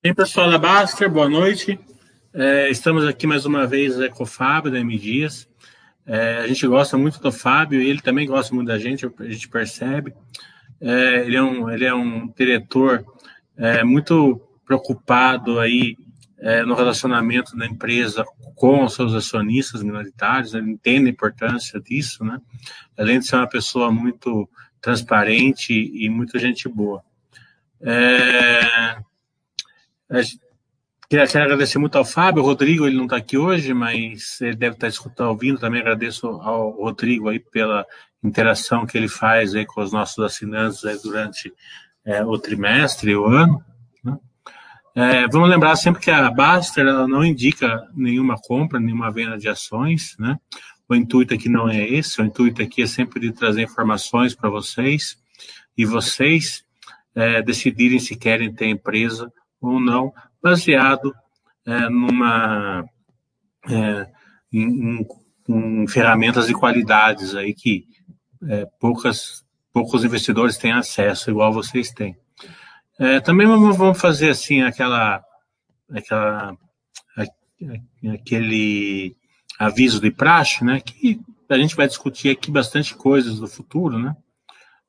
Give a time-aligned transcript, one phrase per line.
[0.00, 1.76] Bem, pessoal da Baster, boa noite.
[2.32, 5.48] É, estamos aqui mais uma vez é, com o Fábio da M Dias.
[6.06, 9.24] É, a gente gosta muito do Fábio e ele também gosta muito da gente, a
[9.24, 10.14] gente percebe.
[10.80, 13.04] É, ele, é um, ele é um diretor
[13.56, 15.96] é, muito preocupado aí
[16.38, 22.24] é, no relacionamento da empresa com os seus acionistas minoritários, ele entende a importância disso,
[22.24, 22.40] né?
[22.96, 24.48] Além de ser uma pessoa muito
[24.80, 27.02] transparente e muito gente boa.
[27.80, 28.96] É,
[31.08, 34.86] queria, agradecer muito ao Fábio, Rodrigo, ele não está aqui hoje, mas ele deve estar
[34.86, 37.86] tá escutando, ouvindo, também agradeço ao Rodrigo aí pela
[38.22, 41.52] interação que ele faz aí com os nossos assinantes aí durante
[42.04, 43.62] é, o trimestre, o ano.
[44.02, 44.16] Né?
[44.94, 50.16] É, vamos lembrar sempre que a Baster não indica nenhuma compra, nenhuma venda de ações,
[50.18, 50.38] né?
[50.88, 54.48] O intuito aqui não é esse, o intuito aqui é sempre de trazer informações para
[54.48, 55.18] vocês
[55.76, 56.64] e vocês
[57.14, 61.14] é, decidirem se querem ter empresa ou não, baseado
[61.66, 62.84] é, numa
[63.68, 64.06] é,
[64.52, 65.06] em, em,
[65.48, 67.86] em, ferramentas e qualidades aí que
[68.48, 72.16] é, poucas poucos investidores têm acesso, igual vocês têm.
[72.98, 75.22] É, também vamos fazer assim aquela,
[75.94, 76.56] aquela
[78.12, 79.16] aquele
[79.58, 80.80] aviso de praxe, né?
[80.80, 84.16] Que a gente vai discutir aqui bastante coisas do futuro, né?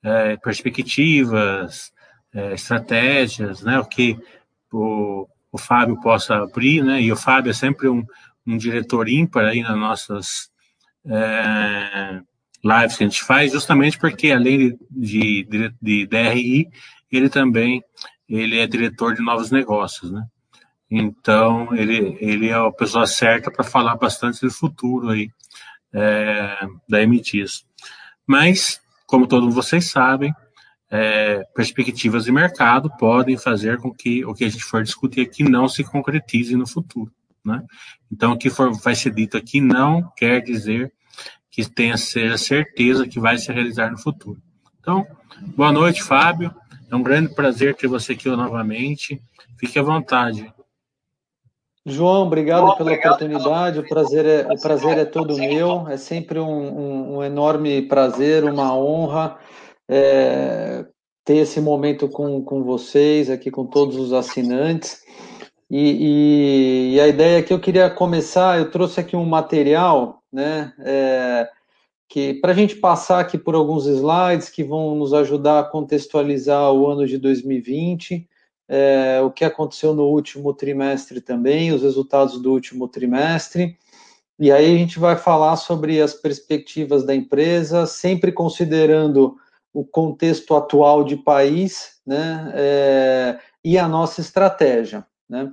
[0.03, 1.92] É, perspectivas,
[2.34, 3.80] é, estratégias, né?
[3.80, 4.17] O que
[4.72, 7.02] o, o Fábio possa abrir, né?
[7.02, 8.03] E o Fábio é sempre um,
[8.45, 10.50] um diretor ímpar aí nas nossas
[11.06, 12.22] é,
[12.64, 16.70] lives que a gente faz, justamente porque além de, de, de DRI,
[17.12, 17.84] ele também
[18.28, 20.23] ele é diretor de novos negócios, né?
[20.92, 25.30] Então, ele, ele é a pessoa certa para falar bastante do futuro aí
[25.94, 27.66] é, da MTs.
[28.25, 30.34] Mas, como todos vocês sabem,
[30.92, 35.44] é, perspectivas de mercado podem fazer com que o que a gente for discutir aqui
[35.44, 37.12] não se concretize no futuro.
[37.46, 37.64] Né?
[38.12, 40.91] Então, o que for, vai ser dito aqui não quer dizer
[41.52, 44.41] que tenha seja certeza que vai se realizar no futuro.
[44.80, 45.06] Então,
[45.56, 46.53] boa noite, Fábio.
[46.92, 49.22] É um grande prazer ter você aqui novamente.
[49.58, 50.52] Fique à vontade.
[51.86, 53.80] João, obrigado pela obrigado oportunidade.
[53.80, 55.88] O prazer é, o prazer é todo meu.
[55.88, 59.38] É sempre um, um, um enorme prazer, uma honra
[59.89, 60.85] é,
[61.25, 65.01] ter esse momento com, com vocês, aqui com todos os assinantes.
[65.69, 70.22] E, e, e a ideia é que eu queria começar, eu trouxe aqui um material,
[70.31, 70.73] né?
[70.79, 71.50] É,
[72.07, 76.71] que para a gente passar aqui por alguns slides que vão nos ajudar a contextualizar
[76.73, 78.27] o ano de 2020,
[78.67, 83.77] é, o que aconteceu no último trimestre também, os resultados do último trimestre.
[84.39, 89.35] E aí a gente vai falar sobre as perspectivas da empresa, sempre considerando
[89.74, 95.52] o contexto atual de país, né, é, e a nossa estratégia, né.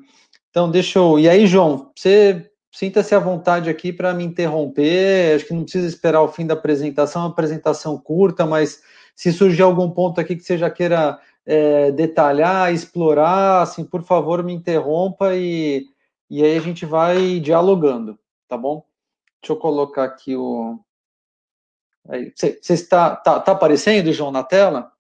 [0.51, 1.19] Então, deixa eu...
[1.19, 5.35] E aí, João, você Sinta-se à vontade aqui para me interromper.
[5.35, 8.83] Acho que não precisa esperar o fim da apresentação, é uma apresentação curta, mas
[9.15, 14.43] se surgir algum ponto aqui que você já queira é, detalhar, explorar, assim, por favor,
[14.45, 15.87] me interrompa e,
[16.29, 18.85] e aí a gente vai dialogando, tá bom?
[19.41, 20.79] Deixa eu colocar aqui o.
[22.35, 24.93] Você está tá, tá aparecendo, João, na tela?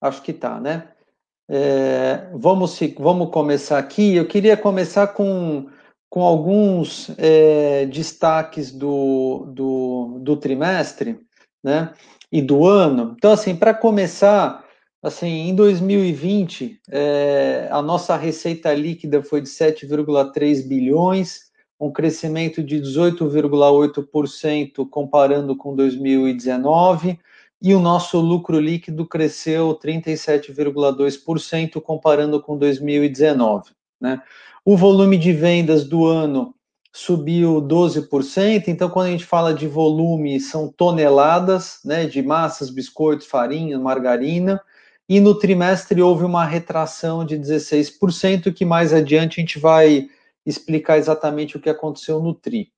[0.00, 0.88] Acho que tá, né?
[1.48, 4.14] É, vamos, vamos começar aqui.
[4.14, 5.68] Eu queria começar com,
[6.10, 11.20] com alguns é, destaques do, do, do, trimestre
[11.62, 11.92] né,
[12.30, 13.14] e do ano.
[13.16, 14.64] Então, assim, para começar,
[15.02, 22.78] assim, em 2020, é, a nossa receita líquida foi de 7,3 bilhões, um crescimento de
[22.80, 27.18] 18,8% comparando com 2019
[27.60, 33.72] e o nosso lucro líquido cresceu 37,2% comparando com 2019.
[34.00, 34.22] Né?
[34.64, 36.54] O volume de vendas do ano
[36.92, 43.26] subiu 12%, então quando a gente fala de volume, são toneladas né, de massas, biscoitos,
[43.26, 44.60] farinha, margarina,
[45.08, 50.06] e no trimestre houve uma retração de 16%, que mais adiante a gente vai
[50.44, 52.72] explicar exatamente o que aconteceu no TRI.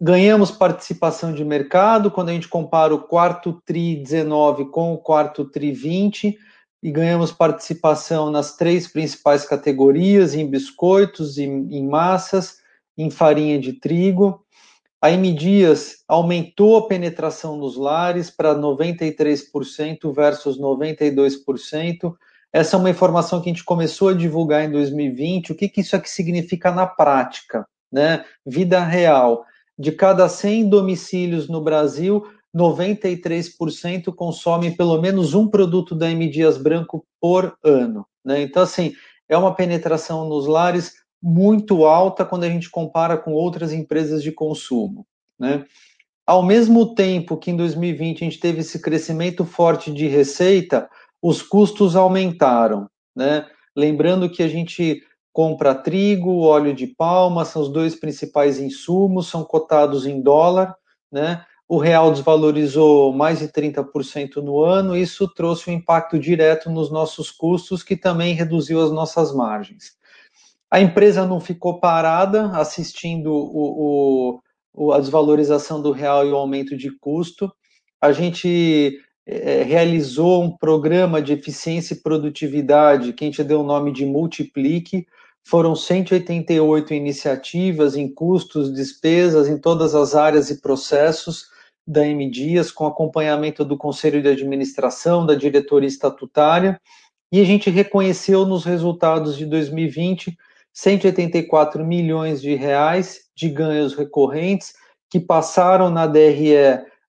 [0.00, 5.44] Ganhamos participação de mercado quando a gente compara o quarto TRI 19 com o quarto
[5.44, 6.38] TRI 20
[6.82, 12.56] e ganhamos participação nas três principais categorias, em biscoitos, em, em massas,
[12.96, 14.44] em farinha de trigo.
[15.02, 22.14] A M Dias aumentou a penetração nos lares para 93% versus 92%.
[22.52, 25.52] Essa é uma informação que a gente começou a divulgar em 2020.
[25.52, 27.66] O que, que isso aqui significa na prática?
[27.92, 28.24] Né?
[28.44, 29.44] Vida real
[29.78, 36.58] de cada 100 domicílios no Brasil, 93% consomem pelo menos um produto da M Dias
[36.58, 38.04] Branco por ano.
[38.22, 38.42] Né?
[38.42, 38.92] Então, assim,
[39.26, 44.32] é uma penetração nos lares muito alta quando a gente compara com outras empresas de
[44.32, 45.06] consumo.
[45.38, 45.64] Né?
[46.26, 50.90] Ao mesmo tempo que em 2020 a gente teve esse crescimento forte de receita,
[51.22, 52.88] os custos aumentaram.
[53.14, 53.46] Né?
[53.76, 55.02] Lembrando que a gente
[55.32, 60.74] compra trigo, óleo de palma, são os dois principais insumos, são cotados em dólar,
[61.10, 61.44] né?
[61.68, 67.30] O real desvalorizou mais de 30% no ano, isso trouxe um impacto direto nos nossos
[67.30, 69.92] custos, que também reduziu as nossas margens.
[70.68, 74.40] A empresa não ficou parada assistindo o,
[74.74, 77.52] o, a desvalorização do real e o aumento de custo.
[78.00, 78.98] A gente
[79.32, 84.04] é, realizou um programa de eficiência e produtividade que a gente deu o nome de
[84.04, 85.06] Multiplique,
[85.44, 91.44] foram 188 iniciativas em custos, despesas, em todas as áreas e processos
[91.86, 96.80] da M Dias, com acompanhamento do Conselho de Administração, da diretoria estatutária,
[97.32, 100.36] e a gente reconheceu nos resultados de 2020
[100.72, 104.72] 184 milhões de reais de ganhos recorrentes
[105.08, 106.54] que passaram na DRE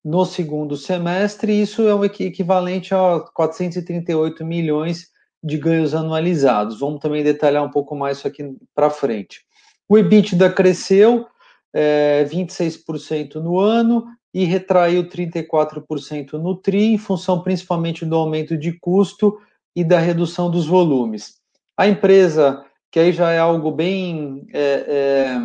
[0.04, 5.10] no segundo semestre, isso é o equivalente a 438 milhões
[5.44, 6.80] de ganhos anualizados.
[6.80, 9.42] Vamos também detalhar um pouco mais isso aqui para frente.
[9.88, 11.28] O EBITDA cresceu
[11.74, 18.72] é, 26% no ano e retraiu 34% no TRI, em função principalmente do aumento de
[18.80, 19.38] custo
[19.76, 21.36] e da redução dos volumes.
[21.78, 25.38] A empresa, que aí já é algo bem é, é,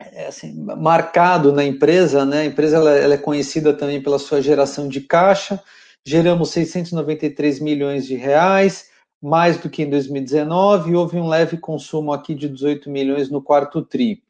[0.00, 2.40] é assim, marcado na empresa, né?
[2.40, 5.62] A empresa ela, ela é conhecida também pela sua geração de caixa,
[6.04, 8.88] geramos 693 milhões de reais,
[9.22, 13.42] mais do que em 2019, e houve um leve consumo aqui de 18 milhões no
[13.42, 14.22] quarto TRI.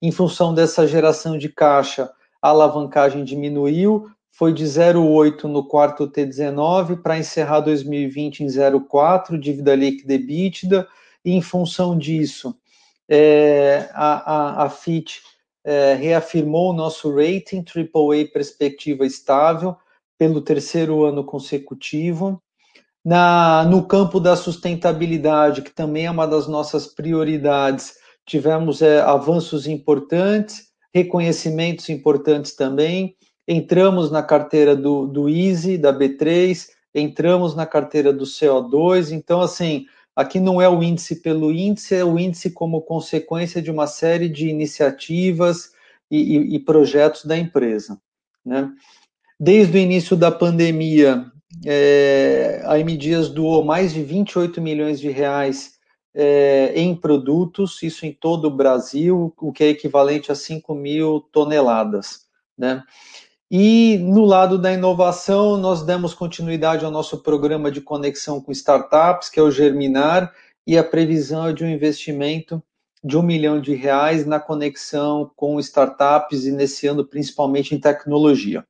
[0.00, 7.02] Em função dessa geração de caixa, a alavancagem diminuiu, foi de 0,8 no quarto T19
[7.02, 10.88] para encerrar 2020 em 0,4, dívida líquida EBITDA,
[11.22, 12.56] e em função disso,
[13.10, 15.20] é, a, a, a FIT
[15.64, 19.76] é, reafirmou o nosso rating AAA perspectiva estável
[20.16, 22.40] pelo terceiro ano consecutivo.
[23.04, 27.94] Na, no campo da sustentabilidade, que também é uma das nossas prioridades,
[28.26, 33.16] tivemos é, avanços importantes, reconhecimentos importantes também.
[33.48, 39.10] Entramos na carteira do, do Easy, da B3, entramos na carteira do CO2.
[39.12, 43.70] Então, assim, aqui não é o índice pelo índice, é o índice como consequência de
[43.70, 45.72] uma série de iniciativas
[46.10, 48.00] e, e, e projetos da empresa.
[48.44, 48.70] Né?
[49.38, 51.30] Desde o início da pandemia,
[51.64, 55.78] é, a M Dias doou mais de 28 milhões de reais
[56.14, 61.20] é, em produtos, isso em todo o Brasil, o que é equivalente a 5 mil
[61.32, 62.26] toneladas.
[62.56, 62.82] Né?
[63.50, 69.28] E no lado da inovação, nós demos continuidade ao nosso programa de conexão com startups,
[69.28, 70.32] que é o Germinar,
[70.64, 72.62] e a previsão é de um investimento
[73.02, 78.64] de um milhão de reais na conexão com startups, e nesse ano principalmente em tecnologia.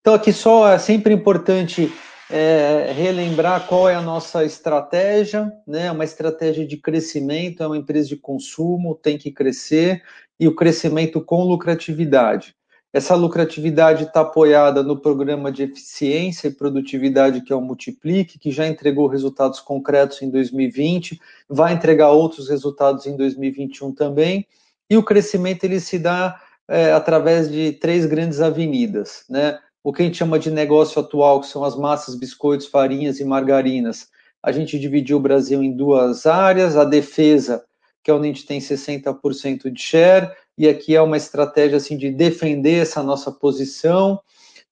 [0.00, 1.92] Então, aqui só é sempre importante
[2.30, 5.92] é, relembrar qual é a nossa estratégia, né?
[5.92, 10.02] Uma estratégia de crescimento, é uma empresa de consumo, tem que crescer,
[10.40, 12.56] e o crescimento com lucratividade.
[12.98, 18.50] Essa lucratividade está apoiada no programa de eficiência e produtividade que é o Multiplique, que
[18.50, 24.44] já entregou resultados concretos em 2020, vai entregar outros resultados em 2021 também.
[24.90, 29.60] E o crescimento ele se dá é, através de três grandes avenidas, né?
[29.84, 33.24] o que a gente chama de negócio atual, que são as massas, biscoitos, farinhas e
[33.24, 34.08] margarinas.
[34.42, 37.64] A gente dividiu o Brasil em duas áreas, a defesa,
[38.02, 41.96] que é onde a gente tem 60% de share, e aqui é uma estratégia assim
[41.96, 44.20] de defender essa nossa posição,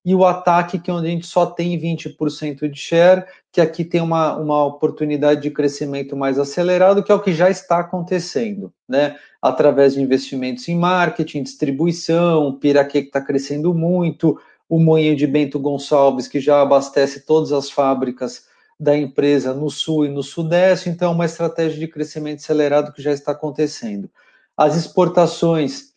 [0.07, 3.83] e o ataque, que é onde a gente só tem 20% de share, que aqui
[3.83, 8.71] tem uma, uma oportunidade de crescimento mais acelerado, que é o que já está acontecendo,
[8.87, 9.17] né?
[9.41, 14.39] Através de investimentos em marketing, distribuição, Piraquê que está crescendo muito,
[14.69, 18.45] o moinho de Bento Gonçalves, que já abastece todas as fábricas
[18.79, 23.01] da empresa no sul e no sudeste, então é uma estratégia de crescimento acelerado que
[23.01, 24.09] já está acontecendo.
[24.57, 25.91] As exportações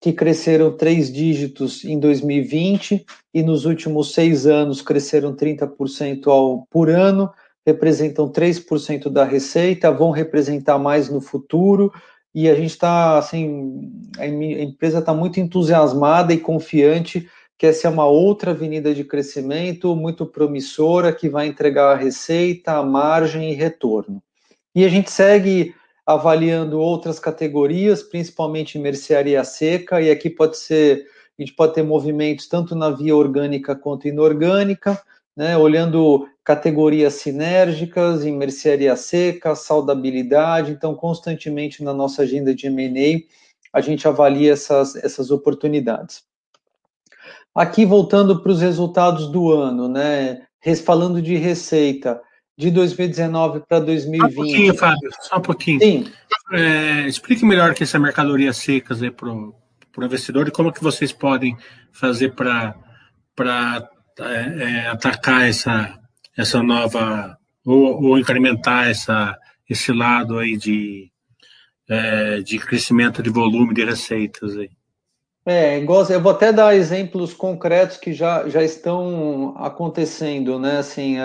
[0.00, 6.90] que cresceram três dígitos em 2020 e nos últimos seis anos cresceram 30% ao, por
[6.90, 7.30] ano,
[7.66, 11.92] representam 3% da receita, vão representar mais no futuro,
[12.34, 17.90] e a gente está, assim, a empresa está muito entusiasmada e confiante que essa é
[17.90, 23.54] uma outra avenida de crescimento muito promissora que vai entregar a receita, a margem e
[23.54, 24.22] retorno.
[24.74, 25.74] E a gente segue
[26.06, 31.06] avaliando outras categorias, principalmente mercearia seca, e aqui pode ser
[31.38, 35.00] a gente pode ter movimentos tanto na via orgânica quanto inorgânica,
[35.34, 43.22] né, olhando categorias sinérgicas, em mercearia seca, saudabilidade, então constantemente na nossa agenda de M&A
[43.72, 46.24] a gente avalia essas, essas oportunidades.
[47.54, 50.42] Aqui voltando para os resultados do ano, né,
[50.84, 52.20] falando de receita,
[52.60, 54.20] de 2019 para 2020.
[54.20, 55.80] Só um pouquinho, Fábio, só um pouquinho.
[55.80, 56.12] Sim.
[56.52, 59.54] É, explique melhor que essa mercadoria secas para o
[60.04, 61.56] investidor e como que vocês podem
[61.90, 62.74] fazer para
[64.20, 65.98] é, é, atacar essa,
[66.36, 69.34] essa nova, ou, ou, incrementar essa,
[69.68, 71.10] esse lado aí de,
[71.88, 74.68] é, de crescimento de volume de receitas aí.
[75.46, 80.76] É, eu vou até dar exemplos concretos que já, já estão acontecendo, né?
[80.76, 81.16] Assim,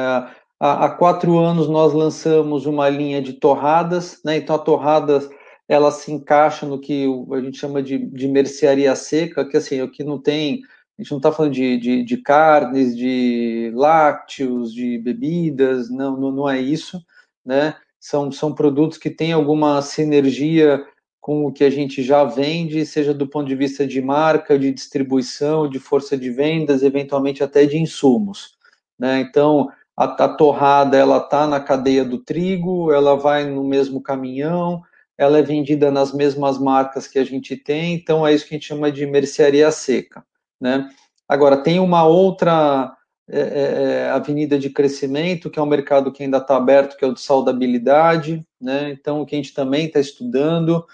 [0.73, 4.37] há, quatro anos nós lançamos uma linha de torradas, né?
[4.37, 5.27] Então a torrada
[5.67, 9.91] ela se encaixa no que a gente chama de, de mercearia seca, que assim, o
[9.91, 10.61] que não tem
[10.97, 16.31] a gente não está falando de, de, de, carnes, de lácteos, de bebidas, não, não,
[16.31, 17.03] não, é isso,
[17.45, 17.75] né?
[17.99, 20.81] São, são produtos que têm alguma sinergia
[21.19, 24.71] com o que a gente já vende, seja do ponto de vista de marca, de
[24.71, 28.55] distribuição, de força de vendas, eventualmente até de insumos,
[28.97, 29.19] né?
[29.19, 29.67] Então,
[29.97, 34.81] a, a torrada, ela está na cadeia do trigo, ela vai no mesmo caminhão,
[35.17, 38.57] ela é vendida nas mesmas marcas que a gente tem, então é isso que a
[38.57, 40.25] gente chama de mercearia seca.
[40.59, 40.89] Né?
[41.27, 42.93] Agora, tem uma outra
[43.27, 47.05] é, é, é, avenida de crescimento, que é um mercado que ainda está aberto, que
[47.05, 48.91] é o de saudabilidade, né?
[48.91, 50.85] então o que a gente também está estudando,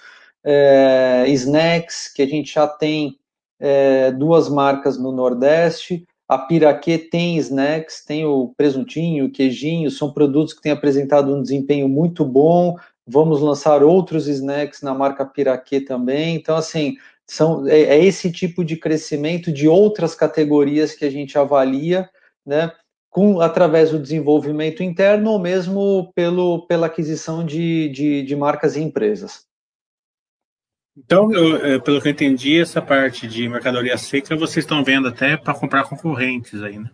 [0.43, 3.17] é, snacks, que a gente já tem
[3.59, 10.13] é, duas marcas no Nordeste, a Piraquê tem snacks, tem o presuntinho, o queijinho, são
[10.13, 15.81] produtos que têm apresentado um desempenho muito bom, vamos lançar outros snacks na marca Piraquê
[15.81, 16.95] também, então assim,
[17.27, 22.09] são, é, é, esse tipo de crescimento de outras categorias que a gente avalia,
[22.45, 22.71] né,
[23.09, 28.81] com, através do desenvolvimento interno ou mesmo pelo, pela aquisição de, de, de marcas e
[28.81, 29.50] empresas.
[30.97, 35.07] Então, eu, é, pelo que eu entendi, essa parte de mercadoria seca vocês estão vendo
[35.07, 36.89] até para comprar concorrentes aí, né?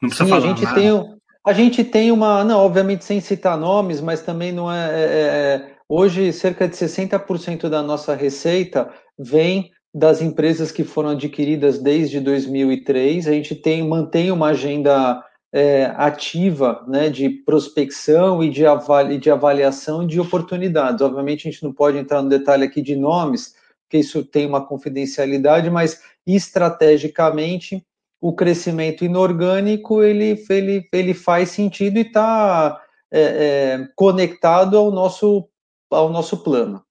[0.00, 0.44] Não precisa Sim, falar.
[0.44, 0.80] A gente, nada.
[0.80, 5.04] tem, a gente tem uma, não, obviamente sem citar nomes, mas também não é, é,
[5.04, 12.20] é hoje cerca de 60% da nossa receita vem das empresas que foram adquiridas desde
[12.20, 13.26] 2003.
[13.26, 15.22] A gente tem mantém uma agenda
[15.52, 21.02] é, ativa né, de prospecção e de, avali, de avaliação de oportunidades.
[21.02, 23.54] Obviamente, a gente não pode entrar no detalhe aqui de nomes,
[23.84, 27.84] porque isso tem uma confidencialidade, mas estrategicamente
[28.20, 32.80] o crescimento inorgânico ele, ele, ele faz sentido e está
[33.10, 35.48] é, é, conectado ao nosso,
[35.90, 36.82] ao nosso plano.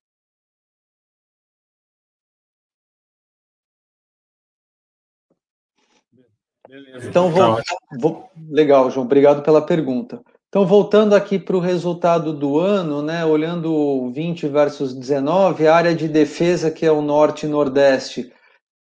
[6.72, 7.10] Beleza.
[7.10, 7.60] Então, vou,
[8.00, 10.22] vou, legal, João, obrigado pela pergunta.
[10.48, 15.94] Então, voltando aqui para o resultado do ano, né, olhando 20 versus 19, a área
[15.94, 18.32] de defesa, que é o norte e nordeste,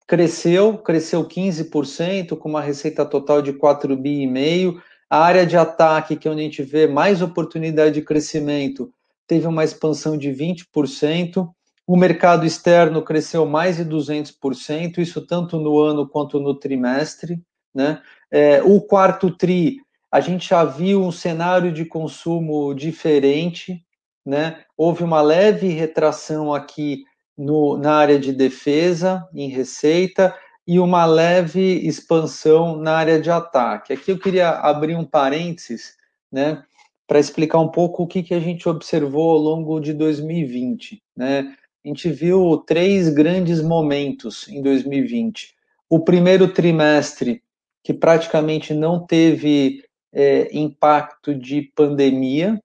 [0.05, 4.79] cresceu, cresceu 15%, com uma receita total de 4 bi e meio.
[5.10, 8.93] A área de ataque, que é onde a gente vê mais oportunidade de crescimento,
[9.25, 11.50] teve uma expansão de 20%.
[11.88, 17.41] O mercado externo cresceu mais de 200%, isso tanto no ano quanto no trimestre.
[17.74, 18.02] Né?
[18.32, 19.78] É, o quarto TRI,
[20.12, 23.84] a gente já viu um cenário de consumo diferente,
[24.26, 24.64] né?
[24.78, 27.04] houve uma leve retração aqui
[27.38, 30.36] no, na área de defesa, em receita,
[30.68, 33.92] e uma leve expansão na área de ataque.
[33.92, 35.96] Aqui eu queria abrir um parênteses,
[36.32, 36.64] né,
[37.08, 41.02] para explicar um pouco o que, que a gente observou ao longo de 2020.
[41.18, 41.56] Né?
[41.84, 45.56] A gente viu três grandes momentos em 2020.
[45.90, 47.42] O primeiro trimestre,
[47.89, 52.62] que praticamente não teve é, impacto de pandemia,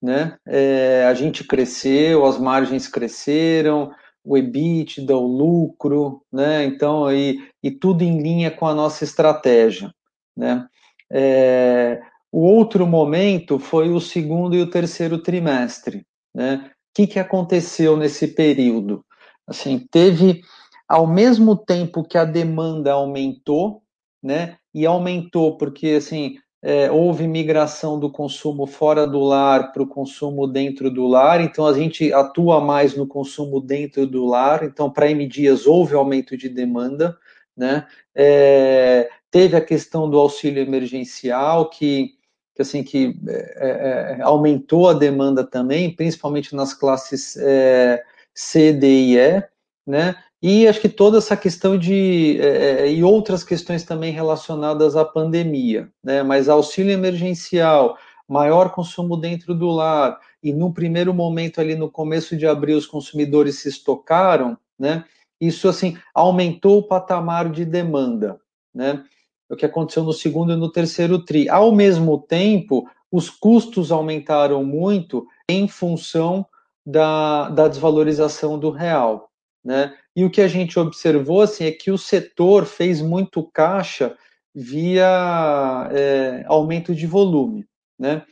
[0.00, 0.36] né?
[0.46, 3.90] É, a gente cresceu, as margens cresceram,
[4.22, 6.64] o EBITDA, o lucro, né?
[6.66, 9.92] Então, aí, e tudo em linha com a nossa estratégia,
[10.36, 10.68] né?
[11.10, 12.00] É,
[12.30, 16.70] o outro momento foi o segundo e o terceiro trimestre, né?
[16.70, 19.04] O que, que aconteceu nesse período?
[19.48, 20.42] Assim, teve,
[20.88, 23.82] ao mesmo tempo que a demanda aumentou,
[24.22, 24.56] né?
[24.74, 30.46] E aumentou porque assim é, houve migração do consumo fora do lar para o consumo
[30.46, 35.10] dentro do lar, então a gente atua mais no consumo dentro do lar, então para
[35.10, 37.16] M Dias houve aumento de demanda,
[37.56, 37.86] né?
[38.14, 42.10] É, teve a questão do auxílio emergencial que,
[42.54, 48.02] que assim que é, é aumentou a demanda também, principalmente nas classes é,
[48.34, 49.42] C, D e E,
[49.86, 50.14] né?
[50.42, 52.40] E acho que toda essa questão de.
[52.40, 56.22] É, e outras questões também relacionadas à pandemia, né?
[56.22, 62.36] Mas auxílio emergencial, maior consumo dentro do lar, e no primeiro momento ali no começo
[62.36, 65.04] de abril os consumidores se estocaram, né?
[65.38, 68.40] Isso assim aumentou o patamar de demanda,
[68.74, 69.04] né?
[69.50, 71.48] É o que aconteceu no segundo e no terceiro tri.
[71.48, 76.46] Ao mesmo tempo, os custos aumentaram muito em função
[76.86, 79.29] da, da desvalorização do real,
[79.64, 79.94] né?
[80.16, 84.16] E o que a gente observou assim é que o setor fez muito caixa
[84.54, 87.66] via é, aumento de volume,
[87.98, 88.22] né?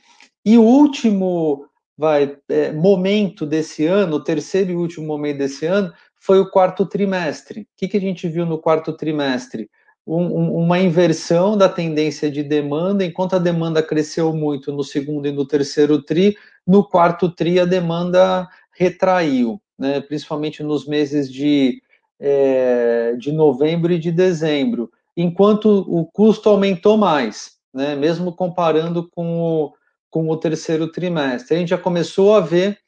[0.44, 1.66] E o último
[1.96, 6.86] vai, é, momento desse ano, o terceiro e último momento desse ano, foi o quarto
[6.86, 7.62] trimestre.
[7.62, 9.68] O que, que a gente viu no quarto trimestre?
[10.06, 15.26] Um, um, uma inversão da tendência de demanda, enquanto a demanda cresceu muito no segundo
[15.26, 21.82] e no terceiro tri, no quarto tri a demanda retraiu, né, principalmente nos meses de,
[22.18, 29.40] é, de novembro e de dezembro, enquanto o custo aumentou mais, né, mesmo comparando com
[29.40, 29.72] o,
[30.10, 31.56] com o terceiro trimestre.
[31.56, 32.78] A gente já começou a ver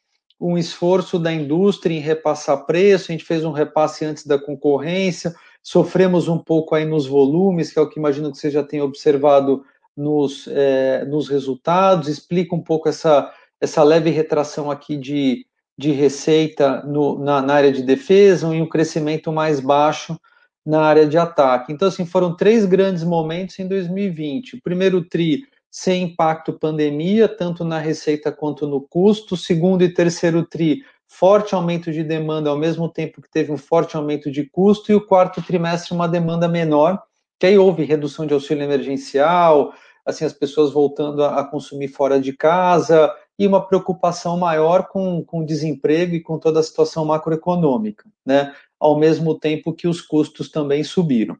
[0.41, 5.35] um esforço da indústria em repassar preço, a gente fez um repasse antes da concorrência,
[5.63, 8.85] sofremos um pouco aí nos volumes, que é o que imagino que você já tenha
[8.85, 9.63] observado
[9.95, 13.31] nos, é, nos resultados, explica um pouco essa,
[13.61, 15.47] essa leve retração aqui de,
[15.81, 20.21] de receita no, na, na área de defesa e um crescimento mais baixo
[20.65, 21.73] na área de ataque.
[21.73, 24.57] Então, assim, foram três grandes momentos em 2020.
[24.57, 29.39] O primeiro TRI, sem impacto pandemia, tanto na receita quanto no custo.
[29.39, 33.97] Segundo e terceiro TRI, forte aumento de demanda, ao mesmo tempo que teve um forte
[33.97, 34.93] aumento de custo.
[34.93, 37.03] E o quarto trimestre, uma demanda menor,
[37.39, 39.73] que aí houve redução de auxílio emergencial,
[40.05, 43.11] assim, as pessoas voltando a, a consumir fora de casa,
[43.41, 48.55] e uma preocupação maior com, com o desemprego e com toda a situação macroeconômica, né?
[48.79, 51.39] ao mesmo tempo que os custos também subiram.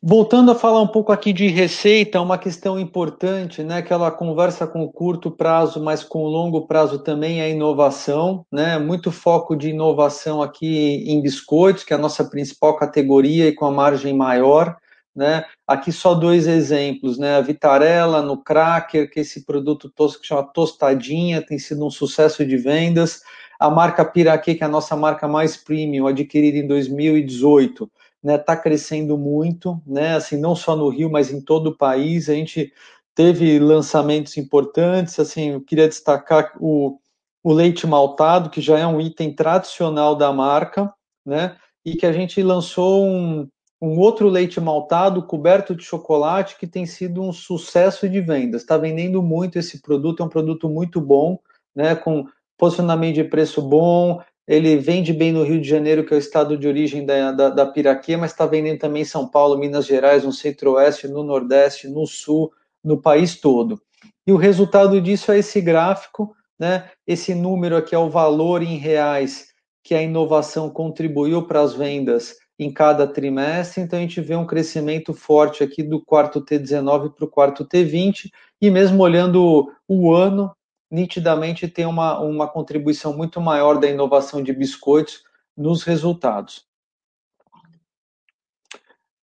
[0.00, 4.64] Voltando a falar um pouco aqui de receita, uma questão importante, né, que ela conversa
[4.64, 9.10] com o curto prazo, mas com o longo prazo também é a inovação, né, muito
[9.10, 13.72] foco de inovação aqui em biscoitos, que é a nossa principal categoria e com a
[13.72, 14.76] margem maior,
[15.14, 15.44] né?
[15.66, 17.36] Aqui só dois exemplos, né?
[17.36, 21.90] A Vitarella no Cracker, que é esse produto tosco que chama Tostadinha, tem sido um
[21.90, 23.22] sucesso de vendas.
[23.60, 27.90] A marca Piraquê, que é a nossa marca mais premium, adquirida em 2018,
[28.22, 28.38] né?
[28.38, 30.14] Tá crescendo muito, né?
[30.16, 32.28] Assim, não só no Rio, mas em todo o país.
[32.28, 32.72] A gente
[33.14, 36.98] teve lançamentos importantes, assim, eu queria destacar o,
[37.42, 40.92] o leite maltado, que já é um item tradicional da marca,
[41.24, 41.56] né?
[41.84, 43.48] E que a gente lançou um,
[43.82, 48.62] um outro leite maltado coberto de chocolate que tem sido um sucesso de vendas.
[48.62, 51.36] Está vendendo muito esse produto, é um produto muito bom,
[51.74, 52.24] né, com
[52.56, 54.22] posicionamento de preço bom.
[54.46, 57.48] Ele vende bem no Rio de Janeiro, que é o estado de origem da, da,
[57.48, 61.88] da piraquê, mas está vendendo também em São Paulo, Minas Gerais, no centro-oeste, no nordeste,
[61.88, 62.52] no sul,
[62.84, 63.82] no país todo.
[64.24, 66.88] E o resultado disso é esse gráfico, né?
[67.04, 69.48] Esse número aqui é o valor em reais
[69.82, 74.46] que a inovação contribuiu para as vendas em cada trimestre, então a gente vê um
[74.46, 80.54] crescimento forte aqui do quarto T19 para o quarto T20, e mesmo olhando o ano,
[80.90, 85.24] nitidamente tem uma, uma contribuição muito maior da inovação de biscoitos
[85.56, 86.66] nos resultados.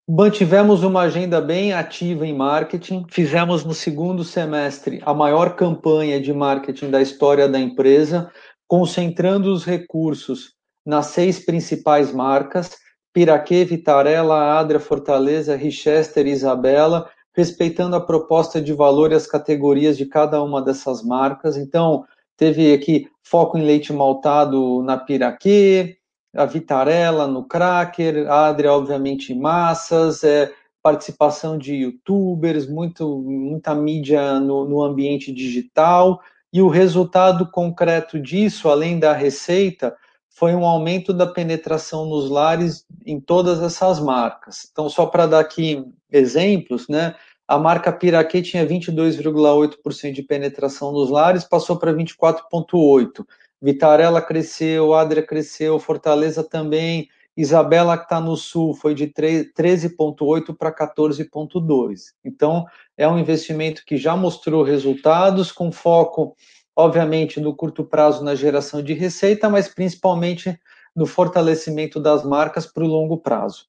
[0.08, 6.32] Mantivemos uma agenda bem ativa em marketing, fizemos no segundo semestre a maior campanha de
[6.32, 8.28] marketing da história da empresa,
[8.66, 12.76] concentrando os recursos nas seis principais marcas
[13.12, 19.96] Piraquê, Vitarella, Adria, Fortaleza, Richester e Isabela, respeitando a proposta de valor e as categorias
[19.96, 21.56] de cada uma dessas marcas.
[21.56, 22.04] Então,
[22.36, 25.98] teve aqui foco em leite maltado na Piraquê,
[26.34, 33.74] a Vitarella no Cracker, a Adria, obviamente, em massas, é, participação de youtubers, muito, muita
[33.74, 36.20] mídia no, no ambiente digital,
[36.52, 39.96] e o resultado concreto disso, além da receita,
[40.30, 44.68] foi um aumento da penetração nos lares em todas essas marcas.
[44.70, 47.14] Então, só para dar aqui exemplos, né?
[47.46, 53.26] A marca Piraquê tinha 22,8% de penetração nos lares, passou para 24,8%.
[53.60, 60.72] Vitarella cresceu, Adria cresceu, Fortaleza também, Isabela, que está no sul, foi de 13,8% para
[60.72, 62.12] 14,2%.
[62.24, 62.64] Então,
[62.96, 66.36] é um investimento que já mostrou resultados, com foco
[66.80, 70.58] obviamente no curto prazo na geração de receita, mas principalmente
[70.94, 73.66] no fortalecimento das marcas para o longo prazo.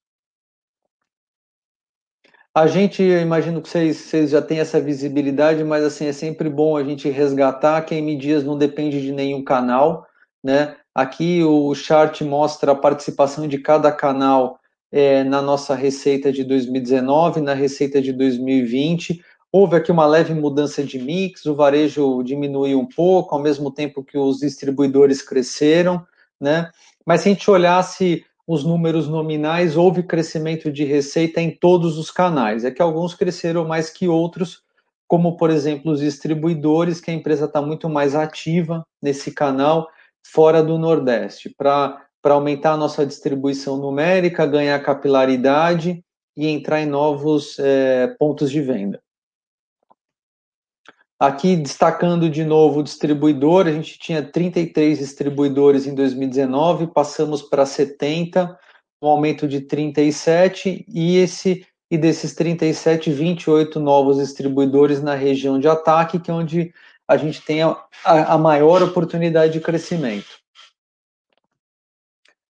[2.53, 6.49] A gente, eu imagino que vocês, vocês já têm essa visibilidade, mas assim é sempre
[6.49, 10.05] bom a gente resgatar que a Dias não depende de nenhum canal,
[10.43, 10.75] né?
[10.93, 14.59] Aqui o chart mostra a participação de cada canal
[14.91, 19.23] é, na nossa receita de 2019, na receita de 2020.
[19.51, 24.03] Houve aqui uma leve mudança de mix, o varejo diminuiu um pouco, ao mesmo tempo
[24.03, 26.05] que os distribuidores cresceram,
[26.39, 26.71] né?
[27.05, 32.09] Mas se a gente olhasse os números nominais, houve crescimento de receita em todos os
[32.09, 32.63] canais.
[32.63, 34.63] É que alguns cresceram mais que outros,
[35.07, 39.89] como, por exemplo, os distribuidores, que a empresa está muito mais ativa nesse canal
[40.23, 46.03] fora do Nordeste, para aumentar a nossa distribuição numérica, ganhar capilaridade
[46.37, 49.01] e entrar em novos é, pontos de venda.
[51.21, 57.63] Aqui, destacando de novo o distribuidor, a gente tinha 33 distribuidores em 2019, passamos para
[57.63, 58.57] 70,
[58.99, 65.67] um aumento de 37, e esse e desses 37, 28 novos distribuidores na região de
[65.67, 66.73] ataque, que é onde
[67.07, 70.41] a gente tem a, a maior oportunidade de crescimento.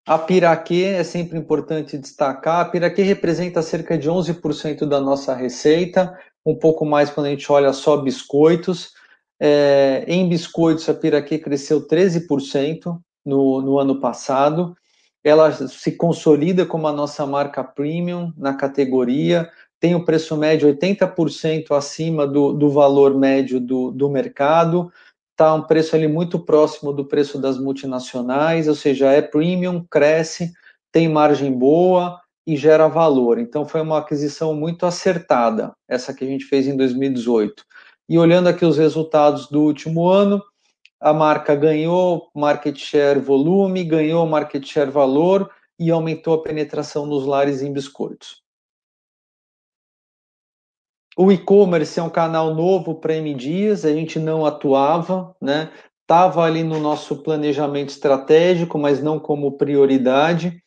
[0.08, 2.62] A Piraquê é sempre importante destacar.
[2.62, 7.52] A Piraquê representa cerca de 11% da nossa receita, um pouco mais quando a gente
[7.52, 8.94] olha só biscoitos.
[9.40, 14.76] É, em biscoitos, a Piraquê cresceu 13% no, no ano passado.
[15.24, 19.50] Ela se consolida como a nossa marca premium na categoria,
[19.80, 24.92] tem o preço médio 80% acima do, do valor médio do, do mercado,
[25.32, 30.54] está um preço ali muito próximo do preço das multinacionais, ou seja, é premium, cresce,
[30.92, 33.38] tem margem boa, e gera valor.
[33.38, 37.64] Então, foi uma aquisição muito acertada, essa que a gente fez em 2018.
[38.10, 40.44] E olhando aqui os resultados do último ano,
[41.00, 45.50] a marca ganhou market share volume, ganhou market share valor
[45.80, 48.42] e aumentou a penetração nos lares em biscoitos.
[51.18, 55.72] O e-commerce é um canal novo para M Dias, a gente não atuava, né?
[56.02, 60.62] Estava ali no nosso planejamento estratégico, mas não como prioridade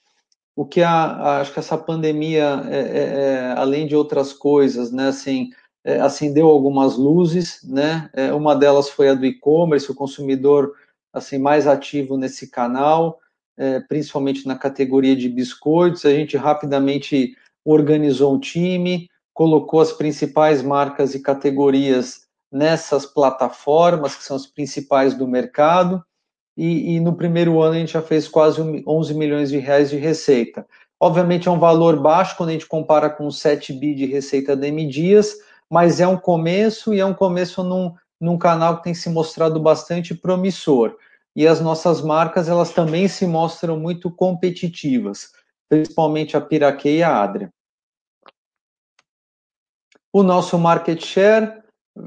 [0.57, 4.93] o que a, a, acho que essa pandemia, é, é, é, além de outras coisas,
[4.93, 5.51] né, assim,
[5.85, 10.73] é, acendeu algumas luzes, né, é, uma delas foi a do e-commerce, o consumidor,
[11.13, 13.21] assim, mais ativo nesse canal,
[13.57, 20.63] é, principalmente na categoria de biscoitos, a gente rapidamente organizou um time, colocou as principais
[20.63, 26.05] marcas e categorias nessas plataformas, que são as principais do mercado,
[26.57, 29.97] e, e, no primeiro ano a gente já fez quase 11 milhões de reais de
[29.97, 30.67] receita.
[31.01, 34.67] Obviamente é um valor baixo quando a gente compara com 7 bi de receita da
[34.69, 35.35] M Dias,
[35.69, 39.59] mas é um começo e é um começo num, num canal que tem se mostrado
[39.59, 40.97] bastante promissor.
[41.37, 45.33] E as nossas marcas, elas também se mostram muito competitivas,
[45.69, 47.51] principalmente a Piraquê e a Adria.
[50.13, 51.61] O nosso market share,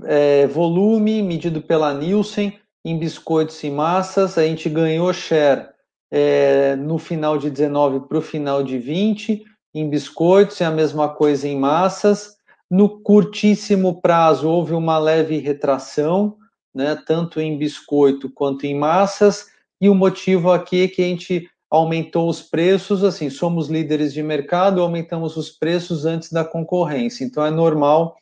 [0.05, 2.57] é, volume medido pela Nielsen,
[2.89, 5.67] em biscoitos e massas, a gente ganhou share
[6.09, 9.43] é, no final de 19 para o final de 20,
[9.75, 12.37] em biscoitos, e a mesma coisa em massas.
[12.71, 16.37] No curtíssimo prazo, houve uma leve retração,
[16.73, 19.47] né, tanto em biscoito quanto em massas,
[19.81, 24.23] e o motivo aqui é que a gente aumentou os preços, assim, somos líderes de
[24.23, 28.15] mercado, aumentamos os preços antes da concorrência, então é normal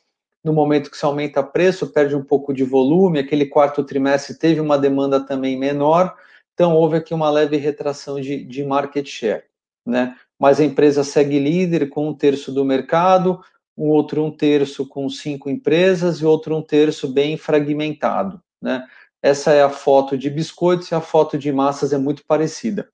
[0.46, 4.60] no momento que se aumenta preço, perde um pouco de volume, aquele quarto trimestre teve
[4.60, 6.16] uma demanda também menor,
[6.54, 9.42] então houve aqui uma leve retração de, de market share,
[9.84, 10.16] né?
[10.38, 13.42] Mas a empresa segue líder com um terço do mercado,
[13.76, 18.86] um outro um terço com cinco empresas e outro um terço bem fragmentado, né?
[19.20, 22.88] Essa é a foto de biscoitos e a foto de massas é muito parecida.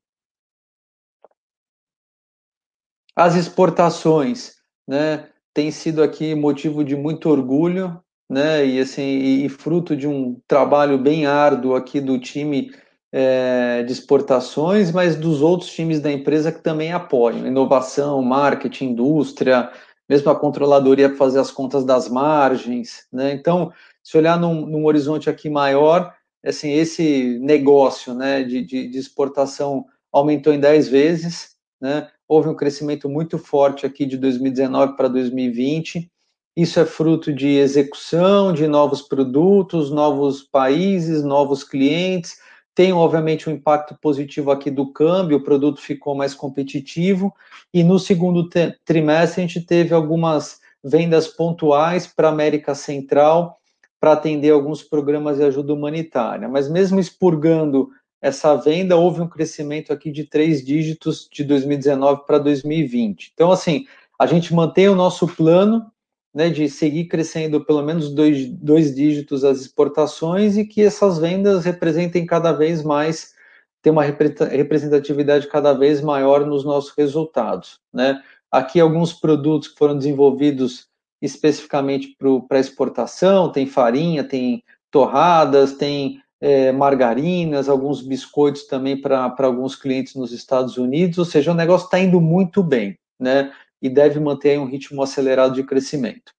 [3.14, 4.56] As exportações,
[4.88, 5.28] né?
[5.54, 8.64] Tem sido aqui motivo de muito orgulho, né?
[8.66, 12.72] E assim, e, e fruto de um trabalho bem árduo aqui do time
[13.12, 19.70] é, de exportações, mas dos outros times da empresa que também apoiam, inovação, marketing, indústria,
[20.08, 23.32] mesmo a controladoria para fazer as contas das margens, né?
[23.32, 28.98] Então, se olhar num, num horizonte aqui maior, assim, esse negócio, né, de, de, de
[28.98, 32.08] exportação aumentou em 10 vezes, né?
[32.32, 36.10] Houve um crescimento muito forte aqui de 2019 para 2020.
[36.56, 42.36] Isso é fruto de execução, de novos produtos, novos países, novos clientes.
[42.74, 47.34] Tem, obviamente, um impacto positivo aqui do câmbio, o produto ficou mais competitivo.
[47.72, 48.48] E no segundo
[48.84, 53.58] trimestre, a gente teve algumas vendas pontuais para a América Central
[54.00, 56.48] para atender alguns programas de ajuda humanitária.
[56.48, 57.90] Mas mesmo expurgando
[58.22, 63.32] essa venda houve um crescimento aqui de três dígitos de 2019 para 2020.
[63.34, 63.84] Então, assim,
[64.16, 65.90] a gente mantém o nosso plano
[66.32, 71.64] né, de seguir crescendo pelo menos dois, dois dígitos as exportações e que essas vendas
[71.64, 73.34] representem cada vez mais
[73.82, 77.80] ter uma representatividade cada vez maior nos nossos resultados.
[77.92, 78.22] Né?
[78.52, 80.86] Aqui alguns produtos que foram desenvolvidos
[81.20, 82.16] especificamente
[82.48, 90.16] para exportação, tem farinha, tem torradas, tem é, margarinas, alguns biscoitos também para alguns clientes
[90.16, 93.52] nos Estados Unidos, ou seja, o negócio está indo muito bem, né?
[93.80, 96.32] E deve manter um ritmo acelerado de crescimento.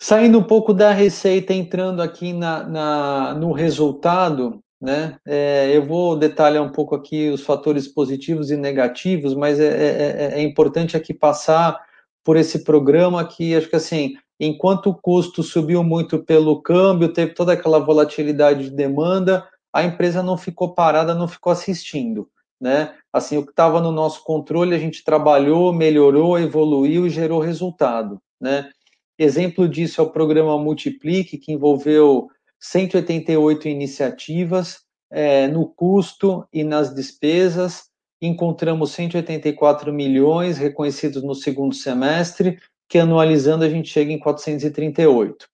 [0.00, 5.18] Saindo um pouco da receita, entrando aqui na, na no resultado, né?
[5.26, 10.34] É, eu vou detalhar um pouco aqui os fatores positivos e negativos, mas é, é,
[10.36, 11.76] é, é importante aqui passar
[12.22, 17.34] por esse programa que acho que assim, enquanto o custo subiu muito pelo câmbio, teve
[17.34, 22.28] toda aquela volatilidade de demanda, a empresa não ficou parada, não ficou assistindo,
[22.60, 22.94] né?
[23.12, 28.20] Assim, o que estava no nosso controle, a gente trabalhou, melhorou, evoluiu e gerou resultado,
[28.40, 28.70] né?
[29.18, 32.28] Exemplo disso é o programa Multiplique, que envolveu
[32.60, 37.88] 188 iniciativas é, no custo e nas despesas.
[38.22, 45.48] Encontramos 184 milhões reconhecidos no segundo semestre, que anualizando a gente chega em 438.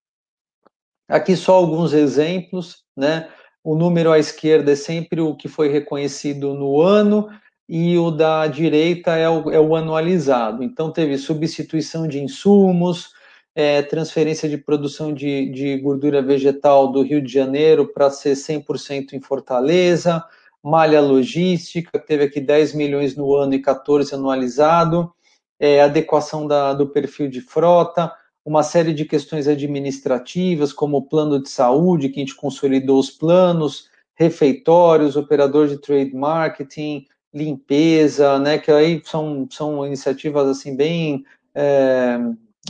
[1.09, 3.29] Aqui só alguns exemplos, né?
[3.63, 7.29] O número à esquerda é sempre o que foi reconhecido no ano
[7.69, 10.63] e o da direita é o, é o anualizado.
[10.63, 13.11] Então, teve substituição de insumos,
[13.55, 19.15] é, transferência de produção de, de gordura vegetal do Rio de Janeiro para ser 100%
[19.15, 20.23] em Fortaleza,
[20.63, 25.13] malha logística, teve aqui 10 milhões no ano e 14 anualizado,
[25.59, 28.13] é, adequação da, do perfil de frota,
[28.45, 33.11] uma série de questões administrativas, como o plano de saúde, que a gente consolidou os
[33.11, 41.25] planos, refeitórios, operador de trade marketing, limpeza, né, que aí são, são iniciativas assim bem
[41.55, 42.19] é,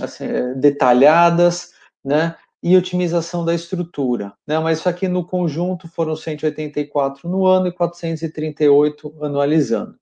[0.01, 1.73] assim, é, detalhadas,
[2.05, 2.37] né?
[2.63, 4.59] E otimização da estrutura, né?
[4.59, 9.99] Mas isso aqui no conjunto foram 184 no ano e 438 anualizando.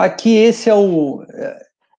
[0.00, 1.22] Aqui esse é o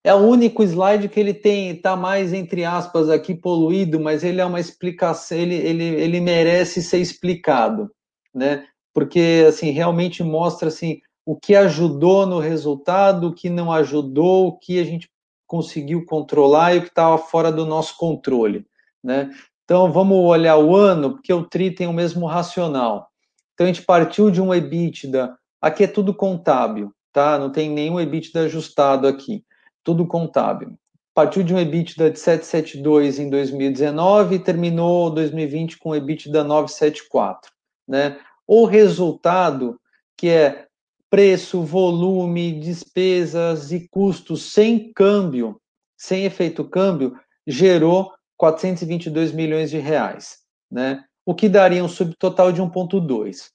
[0.02, 4.40] é o único slide que ele tem está mais entre aspas aqui poluído, mas ele
[4.40, 7.88] é uma explicação, ele, ele, ele merece ser explicado,
[8.34, 8.66] né?
[8.92, 14.58] Porque assim realmente mostra assim o que ajudou no resultado, o que não ajudou, o
[14.58, 15.08] que a gente
[15.46, 18.66] conseguiu controlar e o que estava fora do nosso controle,
[19.00, 19.30] né?
[19.64, 23.06] Então vamos olhar o ano, porque o TRI tem o mesmo racional.
[23.54, 27.38] Então a gente partiu de um EBITDA, aqui é tudo contábil, tá?
[27.38, 29.44] Não tem nenhum EBITDA ajustado aqui,
[29.84, 30.76] tudo contábil.
[31.14, 37.52] Partiu de um EBITDA de 772 em 2019 e terminou 2020 com EBITDA 974,
[37.86, 38.18] né?
[38.46, 39.78] O resultado
[40.16, 40.66] que é
[41.10, 45.60] preço, volume, despesas e custos sem câmbio,
[45.96, 47.14] sem efeito câmbio,
[47.46, 50.38] gerou 422 milhões de reais,
[50.70, 51.04] né?
[51.26, 53.50] O que daria um subtotal de 1.2.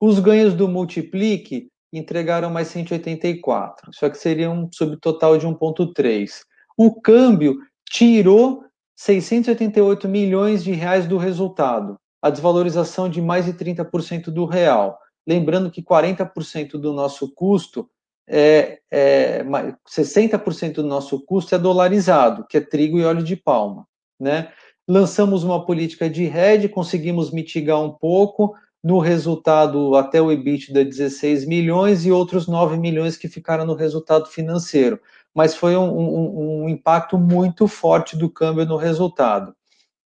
[0.00, 6.42] Os ganhos do Multiplique entregaram mais 184, só que seria um subtotal de 1.3.
[6.76, 7.56] O câmbio
[7.88, 8.64] tirou
[8.96, 14.98] 688 milhões de reais do resultado, a desvalorização de mais de 30% do real.
[15.26, 17.88] Lembrando que 40% do nosso custo
[18.28, 23.86] é, é 60% do nosso custo é dolarizado, que é trigo e óleo de palma,
[24.20, 24.52] né?
[24.86, 31.46] Lançamos uma política de hedge, conseguimos mitigar um pouco, no resultado até o EBITDA 16
[31.46, 35.00] milhões e outros 9 milhões que ficaram no resultado financeiro.
[35.34, 39.54] Mas foi um, um, um impacto muito forte do câmbio no resultado,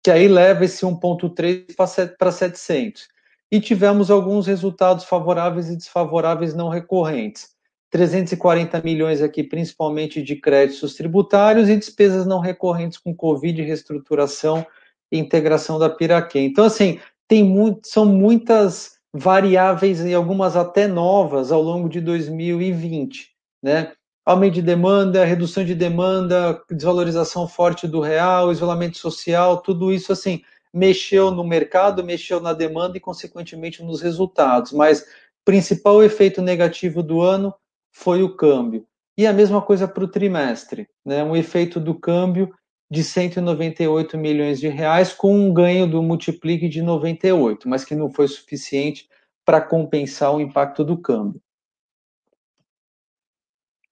[0.02, 3.08] que aí leva esse 1,3 para 700
[3.52, 7.50] e tivemos alguns resultados favoráveis e desfavoráveis não recorrentes.
[7.90, 14.66] 340 milhões aqui, principalmente de créditos tributários e despesas não recorrentes com Covid, reestruturação
[15.12, 16.40] e integração da Piraquê.
[16.40, 16.98] Então, assim,
[17.32, 23.30] tem muito, são muitas variáveis e algumas até novas ao longo de 2020,
[23.62, 23.92] né?
[24.22, 30.42] Aumento de demanda, redução de demanda, desvalorização forte do real, isolamento social, tudo isso, assim,
[30.74, 34.70] mexeu no mercado, mexeu na demanda e, consequentemente, nos resultados.
[34.70, 35.02] Mas
[35.42, 37.54] principal efeito negativo do ano
[37.94, 38.84] foi o câmbio.
[39.16, 41.24] E a mesma coisa para o trimestre, né?
[41.24, 42.52] um efeito do câmbio
[42.92, 48.10] de 198 milhões de reais, com um ganho do multiplique de 98, mas que não
[48.10, 49.08] foi suficiente
[49.46, 51.40] para compensar o impacto do câmbio.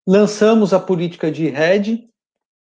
[0.06, 2.10] Lançamos a política de hedge,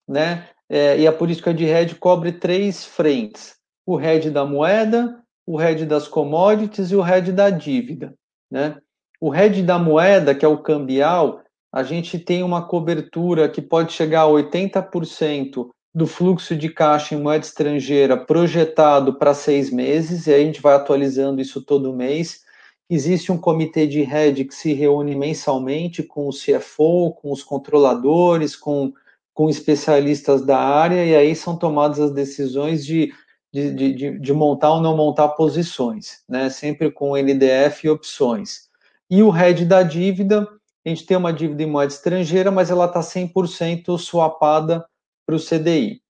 [0.07, 0.48] né?
[0.70, 5.87] É, e a política de hedge cobre três frentes o hedge da moeda, o hedge
[5.87, 8.14] das commodities e o hedge da dívida.
[8.51, 8.77] Né?
[9.18, 13.94] O hedge da moeda, que é o cambial, a gente tem uma cobertura que pode
[13.94, 20.32] chegar a 80% do fluxo de caixa em moeda estrangeira projetado para seis meses, e
[20.32, 22.42] a gente vai atualizando isso todo mês,
[22.90, 28.56] Existe um comitê de RED que se reúne mensalmente com o CFO, com os controladores,
[28.56, 28.94] com,
[29.34, 33.12] com especialistas da área, e aí são tomadas as decisões de,
[33.52, 36.48] de, de, de montar ou não montar posições, né?
[36.48, 38.68] sempre com NDF e opções.
[39.11, 40.48] E o RED da dívida,
[40.84, 44.82] a gente tem uma dívida em moeda estrangeira, mas ela está 100% swapada
[45.28, 46.00] para o CDI.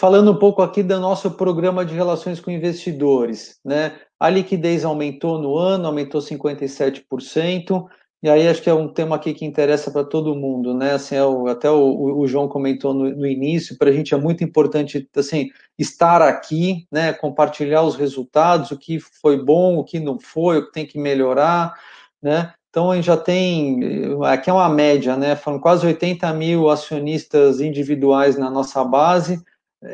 [0.00, 4.00] Falando um pouco aqui do nosso programa de relações com investidores, né?
[4.20, 7.84] A liquidez aumentou no ano, aumentou 57%,
[8.22, 10.92] e aí acho que é um tema aqui que interessa para todo mundo, né?
[10.92, 14.16] Assim, é o, até o, o, João comentou no, no início, para a gente é
[14.16, 17.12] muito importante assim estar aqui, né?
[17.12, 20.98] Compartilhar os resultados, o que foi bom, o que não foi, o que tem que
[20.98, 21.74] melhorar,
[22.22, 22.54] né?
[22.78, 23.80] Então, a gente já tem,
[24.24, 25.34] aqui é uma média, né?
[25.34, 29.42] Foram quase 80 mil acionistas individuais na nossa base,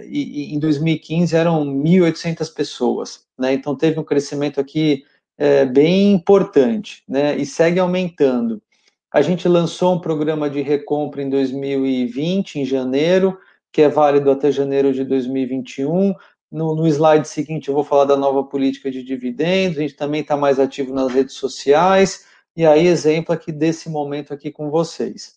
[0.03, 3.55] e, e em 2015 eram 1.800 pessoas, né?
[3.55, 5.03] Então teve um crescimento aqui
[5.39, 7.35] é, bem importante, né?
[7.39, 8.61] E segue aumentando.
[9.11, 13.39] A gente lançou um programa de recompra em 2020, em janeiro,
[13.73, 16.15] que é válido até janeiro de 2021.
[16.53, 19.79] No, no slide seguinte, eu vou falar da nova política de dividendos.
[19.79, 22.27] A gente também está mais ativo nas redes sociais.
[22.57, 25.37] E aí, exemplo aqui desse momento aqui com vocês.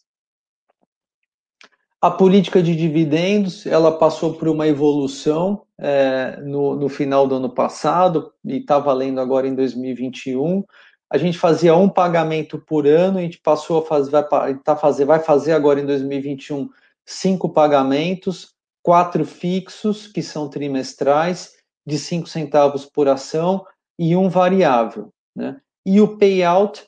[2.00, 7.50] A política de dividendos ela passou por uma evolução é, no, no, final do ano
[7.50, 10.64] passado e está valendo agora em 2021.
[11.10, 15.06] A gente fazia um pagamento por ano, a gente passou a fazer, vai, tá fazer,
[15.06, 16.70] vai fazer agora em 2021
[17.08, 18.54] cinco pagamentos,
[18.84, 21.54] quatro fixos, que são trimestrais,
[21.86, 23.66] de cinco centavos por ação,
[23.98, 25.12] e um variável.
[25.34, 25.60] Né?
[25.86, 26.86] E o payout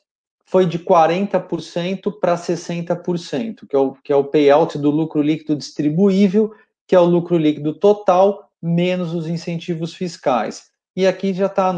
[0.50, 5.54] foi de 40% para 60%, que é, o, que é o payout do lucro líquido
[5.54, 6.52] distribuível,
[6.88, 10.64] que é o lucro líquido total menos os incentivos fiscais.
[10.96, 11.70] E aqui já está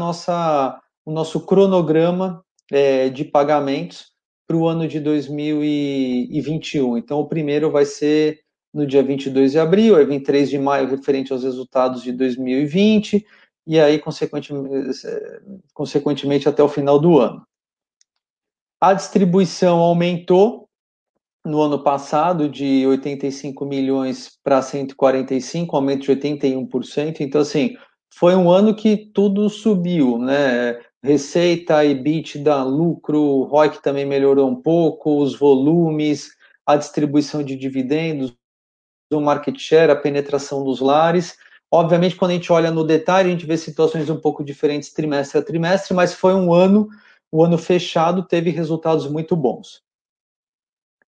[1.05, 4.07] o nosso cronograma é, de pagamentos
[4.47, 6.97] para o ano de 2021.
[6.97, 8.39] Então, o primeiro vai ser
[8.73, 13.23] no dia 22 de abril, aí vem 3 de maio, referente aos resultados de 2020,
[13.67, 15.41] e aí, consequentemente, é,
[15.75, 17.45] consequentemente até o final do ano.
[18.83, 20.67] A distribuição aumentou
[21.45, 27.21] no ano passado de 85 milhões para 145, aumento de 81%.
[27.21, 27.77] Então, assim,
[28.13, 30.81] foi um ano que tudo subiu, né?
[31.01, 36.31] Receita, EBITDA, lucro, ROIC também melhorou um pouco, os volumes,
[36.67, 38.35] a distribuição de dividendos,
[39.13, 41.37] o market share, a penetração dos lares.
[41.71, 45.39] Obviamente, quando a gente olha no detalhe, a gente vê situações um pouco diferentes trimestre
[45.39, 46.89] a trimestre, mas foi um ano
[47.33, 49.81] o ano fechado teve resultados muito bons.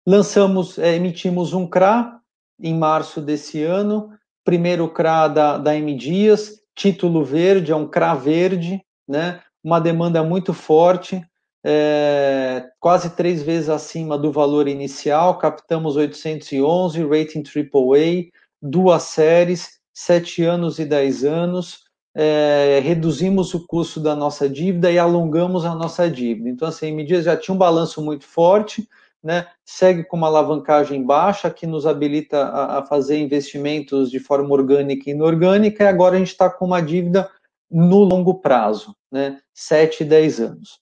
[0.05, 2.19] Lançamos, é, emitimos um CRA
[2.60, 4.12] em março desse ano,
[4.43, 9.41] primeiro CRA da, da M Dias, título verde, é um CRA verde, né?
[9.63, 11.25] uma demanda muito forte,
[11.63, 18.29] é, quase três vezes acima do valor inicial, captamos 811, rating AAA,
[18.62, 24.98] duas séries, sete anos e dez anos, é, reduzimos o custo da nossa dívida e
[24.98, 26.50] alongamos a nossa dívida.
[26.50, 28.88] Então, assim, medidas já tinha um balanço muito forte,
[29.24, 34.50] né, segue com uma alavancagem baixa, que nos habilita a, a fazer investimentos de forma
[34.52, 37.30] orgânica e inorgânica, e agora a gente está com uma dívida
[37.69, 40.80] no longo prazo, né, 7 e 10 anos.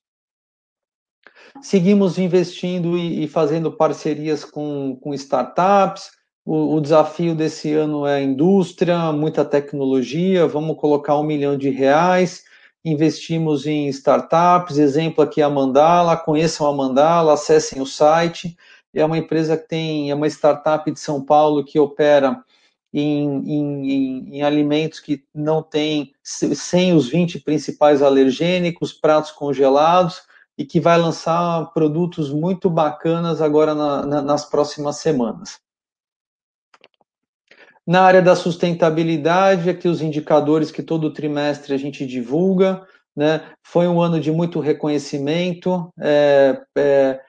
[1.61, 6.11] Seguimos investindo e, e fazendo parcerias com, com startups,
[6.47, 10.47] o, o, desafio desse ano é indústria, muita tecnologia.
[10.47, 12.45] Vamos colocar um milhão de reais.
[12.85, 14.77] Investimos em startups.
[14.77, 16.15] Exemplo aqui a Mandala.
[16.15, 18.55] Conheçam a Mandala, acessem o site.
[18.95, 22.41] É uma empresa que tem, é uma startup de São Paulo que opera
[22.93, 30.21] em, em, em, em alimentos que não tem, sem os 20 principais alergênicos, pratos congelados,
[30.57, 35.66] e que vai lançar produtos muito bacanas agora na, na, nas próximas semanas.
[37.87, 42.85] Na área da sustentabilidade, aqui os indicadores que todo trimestre a gente divulga,
[43.15, 43.41] né?
[43.63, 47.19] Foi um ano de muito reconhecimento, é, é,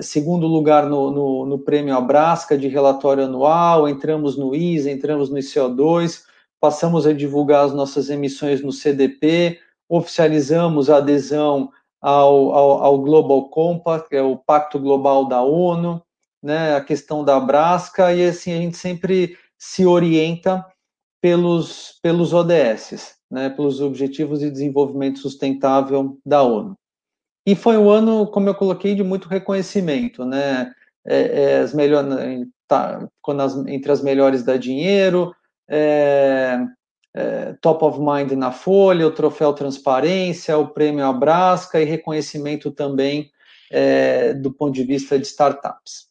[0.00, 5.36] segundo lugar no, no, no, prêmio Abrasca de relatório anual, entramos no ISA, entramos no
[5.36, 6.22] ICO2,
[6.60, 9.58] passamos a divulgar as nossas emissões no CDP,
[9.88, 16.00] oficializamos a adesão ao, ao, ao Global Compact, que é o Pacto Global da ONU,
[16.40, 20.64] né, a questão da Abrasca, e assim, a gente sempre se orienta
[21.22, 26.76] pelos, pelos ODS, né, pelos Objetivos de Desenvolvimento Sustentável da ONU.
[27.46, 30.70] E foi um ano, como eu coloquei, de muito reconhecimento, né?
[31.06, 35.34] É, é, as melhores, tá, quando as, entre as melhores da dinheiro,
[35.68, 36.58] é,
[37.14, 43.30] é, top of mind na Folha, o troféu Transparência, o prêmio Abrasca e reconhecimento também
[43.70, 46.08] é, do ponto de vista de startups.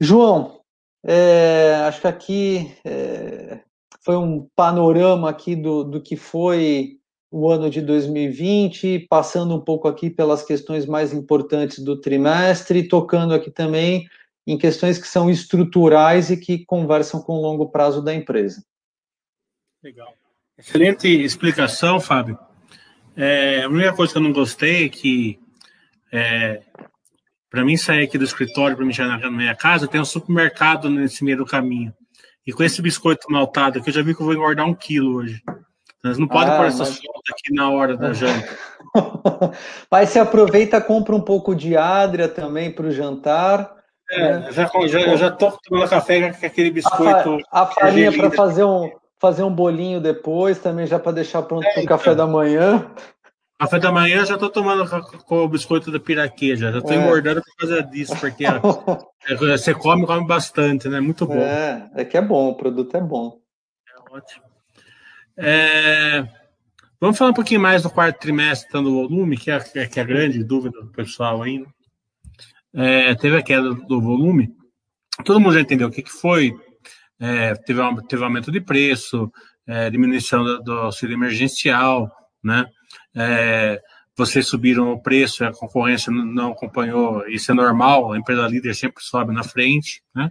[0.00, 0.59] João,
[1.04, 3.60] é, acho que aqui é,
[4.02, 6.98] foi um panorama aqui do, do que foi
[7.30, 13.32] o ano de 2020, passando um pouco aqui pelas questões mais importantes do trimestre, tocando
[13.32, 14.08] aqui também
[14.46, 18.64] em questões que são estruturais e que conversam com o longo prazo da empresa.
[19.82, 20.12] Legal.
[20.58, 22.38] Excelente explicação, Fábio.
[23.16, 25.38] É, a única coisa que eu não gostei é que,
[26.12, 26.62] é,
[27.50, 30.88] para mim sair aqui do escritório, para mim chegar na minha casa, tem um supermercado
[30.88, 31.92] nesse meio do caminho.
[32.46, 35.16] E com esse biscoito maltado aqui, eu já vi que eu vou engordar um quilo
[35.16, 35.42] hoje.
[36.02, 36.98] Nós não pode ah, pôr essas mas...
[36.98, 38.48] aqui na hora da janta.
[39.90, 43.76] mas você aproveita compra um pouco de adria também para o jantar.
[44.10, 44.48] É, né?
[44.52, 47.38] já, já, já tô tomando café com aquele biscoito.
[47.50, 48.90] A, fa a farinha para fazer um,
[49.20, 51.98] fazer um bolinho depois, também já para deixar pronto é, para o então.
[51.98, 52.90] café da manhã.
[53.60, 54.88] Café da manhã já estou tomando
[55.26, 56.96] com o biscoito da piraqueja, já estou é.
[56.96, 58.44] engordando por causa disso, porque
[59.38, 60.98] você come, come bastante, né?
[60.98, 61.36] Muito bom.
[61.36, 63.38] É, é que é bom, o produto é bom.
[63.86, 64.44] É ótimo.
[65.36, 66.26] É,
[66.98, 70.06] vamos falar um pouquinho mais do quarto trimestre do volume, que é, que é a
[70.06, 71.66] grande dúvida do pessoal ainda.
[72.74, 74.48] É, teve a queda do volume.
[75.22, 76.54] Todo mundo já entendeu o que, que foi.
[77.20, 79.30] É, teve, um, teve aumento de preço,
[79.66, 82.10] é, diminuição do, do auxílio emergencial,
[82.42, 82.64] né?
[83.14, 83.80] É,
[84.16, 89.02] vocês subiram o preço, a concorrência não acompanhou, isso é normal, a empresa líder sempre
[89.02, 90.30] sobe na frente, né?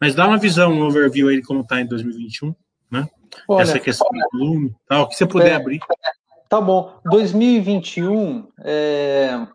[0.00, 2.54] Mas dá uma visão, um overview aí de como está em 2021,
[2.90, 3.08] né?
[3.48, 5.80] Olha, Essa questão do volume, tal, o que você puder é, abrir.
[6.48, 6.98] Tá bom.
[7.04, 9.46] 2021, é,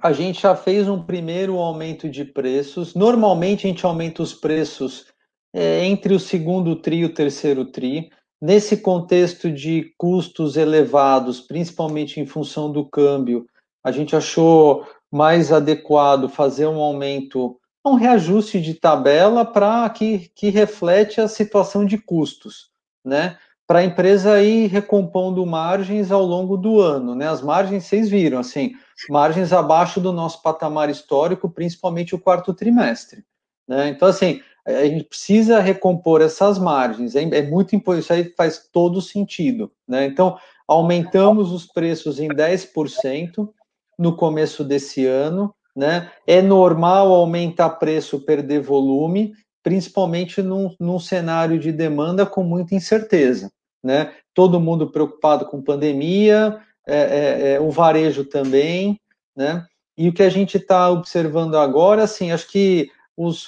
[0.00, 2.94] a gente já fez um primeiro aumento de preços.
[2.94, 5.06] Normalmente a gente aumenta os preços
[5.52, 8.10] é, entre o segundo tri e o terceiro tri.
[8.40, 13.46] Nesse contexto de custos elevados, principalmente em função do câmbio,
[13.82, 20.48] a gente achou mais adequado fazer um aumento, um reajuste de tabela para que, que
[20.48, 22.70] reflete a situação de custos,
[23.04, 23.38] né?
[23.66, 27.28] Para a empresa ir recompondo margens ao longo do ano, né?
[27.28, 28.72] As margens, vocês viram, assim,
[29.08, 33.24] margens abaixo do nosso patamar histórico, principalmente o quarto trimestre,
[33.68, 33.88] né?
[33.88, 37.14] Então, assim, a gente precisa recompor essas margens.
[37.14, 39.70] É, é muito importante, isso aí faz todo sentido.
[39.86, 40.06] Né?
[40.06, 43.48] Então, aumentamos os preços em 10%
[43.98, 45.54] no começo desse ano.
[45.76, 46.10] Né?
[46.26, 53.50] É normal aumentar preço, perder volume, principalmente num, num cenário de demanda com muita incerteza.
[53.82, 54.12] Né?
[54.32, 59.00] Todo mundo preocupado com pandemia, é, é, é, o varejo também,
[59.34, 59.66] né?
[59.96, 63.46] E o que a gente está observando agora, assim, acho que os,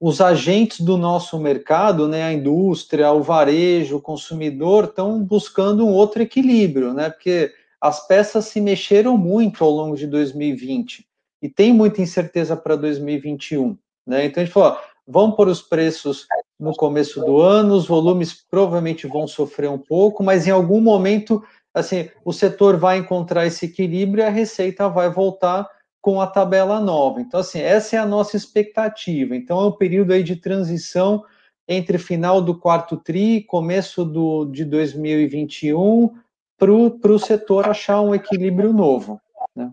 [0.00, 5.92] os agentes do nosso mercado, né, a indústria, o varejo, o consumidor, estão buscando um
[5.92, 11.06] outro equilíbrio, né, porque as peças se mexeram muito ao longo de 2020
[11.42, 13.76] e tem muita incerteza para 2021.
[14.06, 14.26] Né?
[14.26, 16.26] Então a gente falou, vamos pôr os preços
[16.58, 21.42] no começo do ano, os volumes provavelmente vão sofrer um pouco, mas em algum momento
[21.74, 25.68] assim, o setor vai encontrar esse equilíbrio e a receita vai voltar
[26.00, 27.20] com a tabela nova.
[27.20, 29.34] Então, assim, essa é a nossa expectativa.
[29.34, 31.24] Então, é um período aí de transição
[31.68, 36.14] entre final do quarto TRI, começo do, de 2021,
[36.56, 39.20] para o setor achar um equilíbrio novo.
[39.54, 39.72] Né?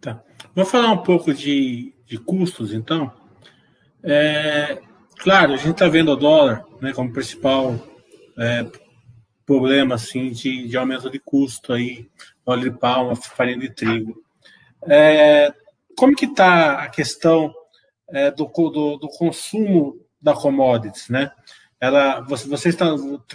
[0.00, 0.22] Tá.
[0.54, 3.10] Vou falar um pouco de, de custos, então.
[4.02, 4.80] É,
[5.18, 7.74] claro, a gente está vendo o dólar né, como principal
[8.38, 8.66] é,
[9.44, 12.08] problema assim, de, de aumento de custo aí,
[12.46, 14.22] óleo de palma, farinha de trigo.
[14.88, 15.52] É,
[15.96, 17.52] como que está a questão
[18.10, 21.30] é, do, do, do, consumo da commodities, né?
[21.80, 22.86] Ela, você, você está,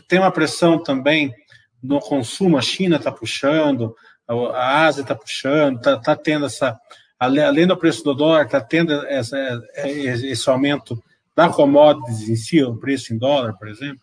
[0.08, 1.34] tem uma pressão também
[1.82, 3.96] no consumo, a China está puxando,
[4.28, 6.80] a Ásia está puxando, está tá tendo essa,
[7.20, 9.38] além do preço do dólar, está tendo essa,
[9.86, 11.02] esse aumento
[11.36, 14.02] da commodities em si, o preço em dólar, por exemplo?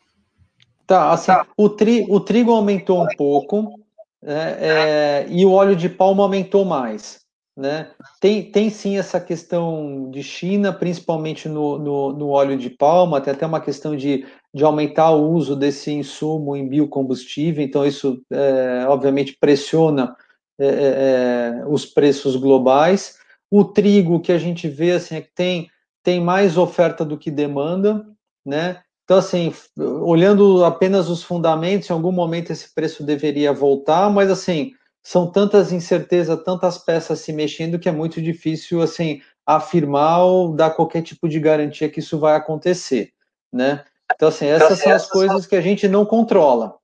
[0.86, 3.80] Tá, assim, o, tri, o trigo aumentou um pouco
[4.22, 7.21] é, é, e o óleo de palma aumentou mais.
[7.55, 7.90] Né?
[8.18, 13.30] Tem, tem sim essa questão de China, principalmente no, no, no, óleo de palma, tem
[13.30, 18.86] até uma questão de, de aumentar o uso desse insumo em biocombustível, então isso é,
[18.88, 20.16] obviamente pressiona
[20.59, 23.18] é, é, é, os preços globais.
[23.50, 25.68] O trigo que a gente vê assim, é que tem,
[26.03, 28.07] tem mais oferta do que demanda,
[28.46, 28.80] né?
[29.05, 34.72] Então, assim, olhando apenas os fundamentos, em algum momento esse preço deveria voltar, mas assim,
[35.03, 40.70] são tantas incertezas, tantas peças se mexendo que é muito difícil assim afirmar ou dar
[40.70, 43.12] qualquer tipo de garantia que isso vai acontecer,
[43.53, 43.84] né?
[44.14, 46.76] Então, assim, essas são as coisas que a gente não controla,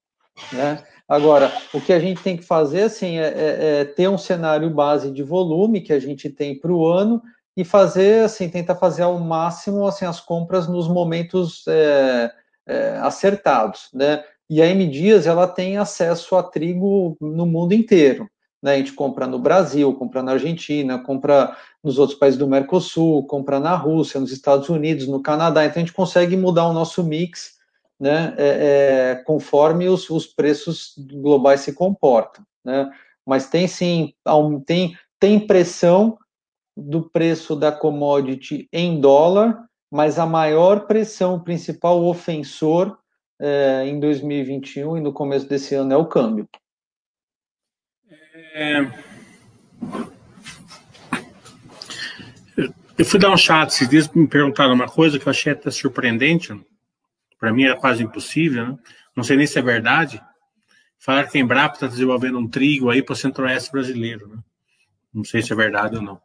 [0.53, 0.83] né?
[1.09, 4.69] Agora, o que a gente tem que fazer, assim, é, é, é ter um cenário
[4.69, 7.23] base de volume que a gente tem para o ano
[7.57, 12.31] e fazer, assim, tentar fazer ao máximo, assim, as compras nos momentos é,
[12.67, 14.23] é, acertados, né?
[14.51, 18.29] E a M Dias, ela tem acesso a trigo no mundo inteiro,
[18.63, 18.75] né?
[18.75, 23.61] A gente compra no Brasil, compra na Argentina, compra nos outros países do Mercosul, compra
[23.61, 25.65] na Rússia, nos Estados Unidos, no Canadá.
[25.65, 27.59] Então a gente consegue mudar o nosso mix,
[28.01, 28.35] né?
[28.39, 32.91] É, é, conforme os, os preços globais se comportam, né?
[33.27, 34.15] Mas tem sim,
[34.65, 36.17] tem tem pressão
[36.77, 42.97] do preço da commodity em dólar, mas a maior pressão, o principal ofensor
[43.39, 46.49] é, em 2021 e no começo desse ano é o câmbio.
[48.55, 49.09] É...
[52.99, 55.71] Eu fui dar um chat esses dias me perguntaram uma coisa que eu achei até
[55.71, 56.53] surpreendente.
[57.39, 58.79] Para mim era quase impossível, né?
[59.15, 60.21] não sei nem se é verdade.
[60.99, 64.27] Falaram que a Embrapa está desenvolvendo um trigo aí para o centro-oeste brasileiro.
[64.27, 64.39] Né?
[65.15, 66.21] Não sei se é verdade ou não.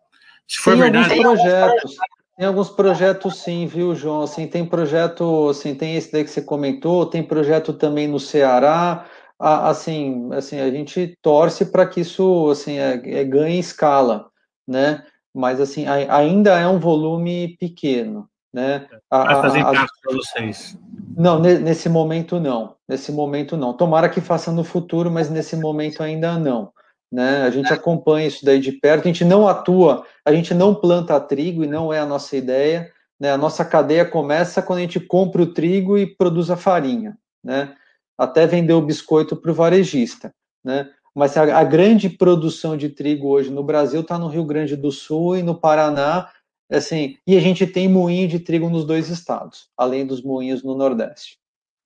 [0.47, 1.13] Se for tem verdade.
[1.13, 1.95] Alguns projetos,
[2.37, 4.23] tem alguns projetos sim, viu, João?
[4.23, 9.05] Assim, tem projeto, assim, tem esse daí que você comentou, tem projeto também no Ceará
[9.43, 14.27] assim, assim, a gente torce para que isso assim é, é, ganhe escala,
[14.67, 15.03] né?
[15.33, 18.87] Mas assim, a, ainda é um volume pequeno, né?
[19.09, 20.77] Vai fazer para vocês?
[21.17, 22.75] Não, nesse momento não.
[22.87, 23.73] Nesse momento não.
[23.73, 26.71] Tomara que faça no futuro, mas nesse momento ainda não.
[27.13, 27.43] Né?
[27.43, 29.03] A gente acompanha isso daí de perto.
[29.03, 32.91] A gente não atua, a gente não planta trigo e não é a nossa ideia.
[33.19, 33.31] Né?
[33.31, 37.75] A nossa cadeia começa quando a gente compra o trigo e produz a farinha, né?
[38.17, 40.33] até vender o biscoito para o varejista,
[40.63, 40.89] né?
[41.15, 44.91] Mas a, a, grande produção de trigo hoje no Brasil está no Rio Grande do
[44.91, 46.29] Sul e no Paraná,
[46.71, 50.75] assim, e a gente tem moinho de trigo nos dois estados, além dos moinhos no
[50.75, 51.37] Nordeste.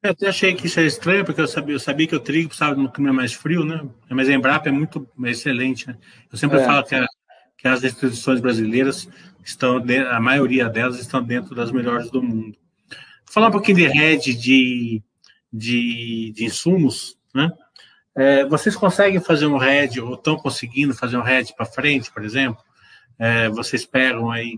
[0.03, 2.49] Eu até achei que isso era estranho, porque eu sabia, eu sabia que o trigo
[2.49, 3.81] precisava de um clima mais frio, né?
[4.09, 5.97] Mas a Embrapa é muito é excelente, né?
[6.31, 6.65] Eu sempre é.
[6.65, 7.05] falo que, a,
[7.57, 9.09] que, as instituições brasileiras
[9.43, 12.55] estão, a maioria delas estão dentro das melhores do mundo.
[12.89, 15.01] Vou falar um pouquinho de rede de
[15.51, 17.49] de, de insumos, né?
[18.15, 22.23] É, vocês conseguem fazer um RED, ou estão conseguindo fazer um RED para frente, por
[22.23, 22.61] exemplo?
[23.19, 24.57] É, vocês pegam aí,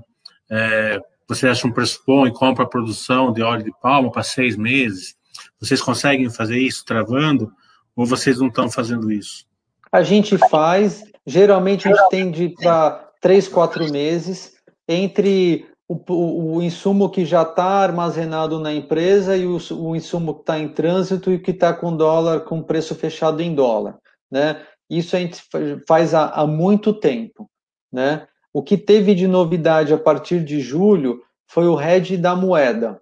[0.50, 4.24] é, vocês acham um preço bom e compram a produção de óleo de palma para
[4.24, 5.18] seis meses?
[5.60, 7.52] Vocês conseguem fazer isso travando?
[7.96, 9.46] Ou vocês não estão fazendo isso?
[9.92, 14.54] A gente faz, geralmente a gente tende para três, quatro meses,
[14.88, 20.36] entre o, o, o insumo que já está armazenado na empresa e o, o insumo
[20.36, 23.98] que está em trânsito e que está com dólar, com preço fechado em dólar.
[24.32, 24.62] Né?
[24.90, 25.42] Isso a gente
[25.88, 27.50] faz há, há muito tempo.
[27.92, 28.28] Né?
[28.54, 33.02] O que teve de novidade a partir de julho foi o hedge da moeda,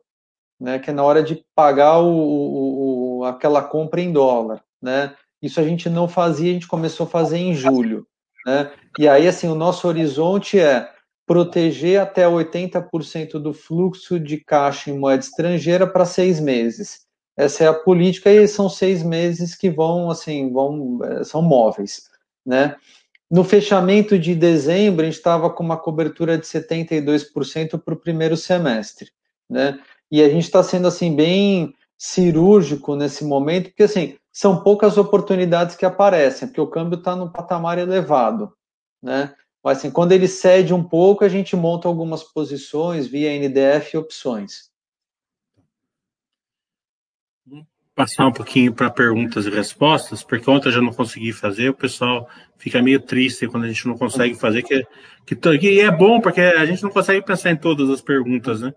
[0.60, 0.80] né?
[0.80, 4.64] que é na hora de pagar o, o, aquela compra em dólar.
[4.82, 5.14] Né?
[5.41, 8.05] Isso a gente não fazia, a gente começou a fazer em julho.
[8.45, 8.72] Né?
[8.97, 10.89] E aí, assim, o nosso horizonte é
[11.26, 17.05] proteger até 80% do fluxo de caixa em moeda estrangeira para seis meses.
[17.36, 22.03] Essa é a política e são seis meses que vão, assim, vão, eh, são móveis,
[22.43, 22.76] né?
[23.30, 28.38] No fechamento de dezembro, a gente estava com uma cobertura de 72% para o primeiro
[28.38, 29.12] semestre,
[29.49, 29.78] né?
[30.12, 35.76] E a gente está sendo, assim, bem cirúrgico nesse momento, porque, assim, são poucas oportunidades
[35.76, 38.53] que aparecem, porque o câmbio está no patamar elevado,
[39.01, 39.34] né?
[39.64, 43.97] Mas assim, quando ele cede um pouco, a gente monta algumas posições via NDF e
[43.97, 44.70] opções.
[47.95, 51.74] Passar um pouquinho para perguntas e respostas, porque ontem eu já não consegui fazer, o
[51.74, 54.86] pessoal fica meio triste quando a gente não consegue fazer, que,
[55.26, 58.72] que, que é bom, porque a gente não consegue pensar em todas as perguntas, né?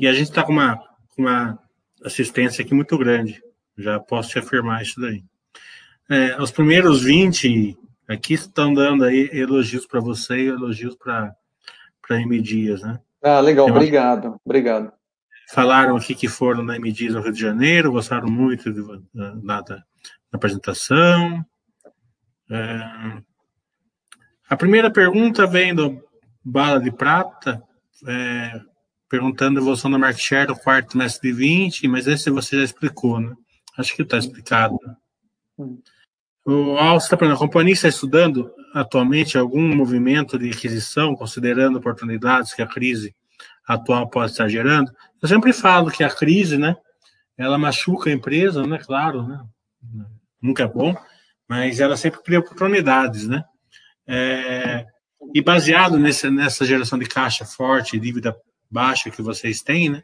[0.00, 0.82] E a gente está com uma,
[1.16, 1.58] uma
[2.04, 3.40] assistência aqui muito grande,
[3.76, 5.22] já posso te afirmar isso daí.
[6.08, 7.78] É, os primeiros 20
[8.10, 11.32] Aqui estão dando aí elogios para você e elogios para
[12.10, 12.98] M Dias, né?
[13.22, 14.92] Ah, legal, Tem obrigado, obrigado.
[15.54, 18.82] Falaram aqui que foram na M Dias no Rio de Janeiro, gostaram muito de,
[19.14, 19.84] da, da, da,
[20.32, 21.46] apresentação.
[22.50, 23.22] É...
[24.48, 26.02] A primeira pergunta vem do
[26.44, 27.62] Bala de Prata,
[28.08, 28.60] é,
[29.10, 32.64] perguntando a evolução da market share do quarto trimestre de 20, mas esse você já
[32.64, 33.34] explicou, né?
[33.76, 34.78] Acho que está explicado.
[35.58, 35.82] Hum.
[36.46, 42.62] O Alcio está a companhia está estudando atualmente algum movimento de aquisição, considerando oportunidades que
[42.62, 43.14] a crise
[43.66, 44.92] atual pode estar gerando?
[45.20, 46.76] Eu sempre falo que a crise, né,
[47.36, 49.40] ela machuca a empresa, né, claro, né,
[50.40, 50.96] nunca é bom,
[51.48, 53.44] mas ela sempre cria oportunidades, né?
[54.06, 54.86] É,
[55.34, 58.34] e baseado nessa, nessa geração de caixa forte, dívida
[58.70, 60.02] baixa que vocês têm, né,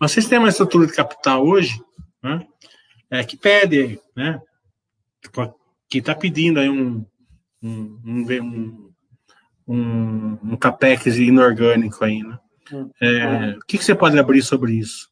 [0.00, 1.80] Vocês têm uma estrutura de capital hoje
[2.22, 2.46] né,
[3.10, 4.40] é, que pede, né,
[5.88, 7.04] que está pedindo aí um,
[7.62, 8.92] um, um,
[9.66, 12.38] um, um capex inorgânico aí, né?
[12.72, 12.90] Hum.
[13.00, 15.10] É, o que, que, você pode abrir sobre isso?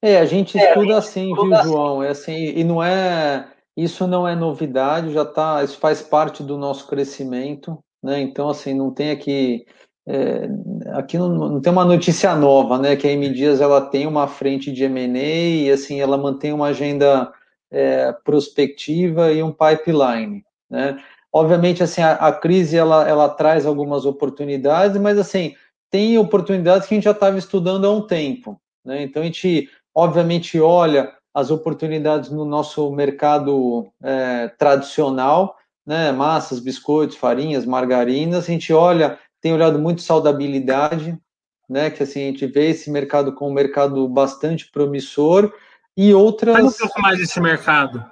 [0.00, 2.02] É, a gente estuda assim, viu, João?
[2.02, 6.56] É assim, e não é isso não é novidade, já tá, isso faz parte do
[6.56, 8.20] nosso crescimento, né?
[8.20, 9.66] Então, assim, não tem aqui
[10.08, 10.48] é,
[10.94, 12.94] aqui não, não, tem uma notícia nova, né?
[12.94, 16.68] Que a M Dias ela tem uma frente de M&A e assim ela mantém uma
[16.68, 17.32] agenda
[17.70, 21.02] é, prospectiva e um pipeline, né?
[21.32, 25.54] Obviamente, assim, a, a, crise ela, ela traz algumas oportunidades, mas assim
[25.90, 29.02] tem oportunidades que a gente já estava estudando há um tempo, né?
[29.02, 36.12] Então a gente obviamente olha as oportunidades no nosso mercado é, tradicional, né?
[36.12, 38.44] Massas, biscoitos, farinhas, margarinas.
[38.44, 41.18] A gente olha tem olhado muito saudabilidade,
[41.68, 41.90] né?
[41.90, 45.52] Que assim, a gente vê esse mercado como um mercado bastante promissor
[45.96, 46.56] e outras.
[46.56, 48.04] Fala um pouco mais desse mercado.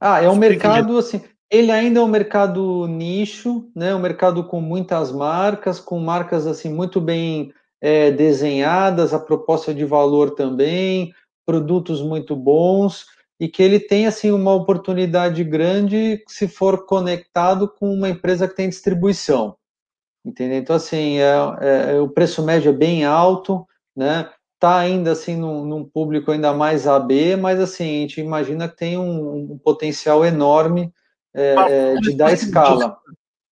[0.00, 1.22] Ah, é um mercado assim.
[1.50, 3.94] Ele ainda é um mercado nicho, né?
[3.94, 9.84] Um mercado com muitas marcas, com marcas assim muito bem é, desenhadas, a proposta de
[9.84, 11.14] valor também,
[11.46, 13.06] produtos muito bons
[13.40, 18.56] e que ele tem assim uma oportunidade grande se for conectado com uma empresa que
[18.56, 19.56] tem distribuição.
[20.24, 20.58] Entendeu?
[20.58, 23.66] Então, assim, é, é, é, o preço médio é bem alto,
[23.96, 24.28] né?
[24.60, 28.76] Tá ainda assim num, num, público ainda mais AB, mas assim, a gente imagina que
[28.76, 30.92] tem um, um potencial enorme
[31.32, 32.98] é, é de dar escala.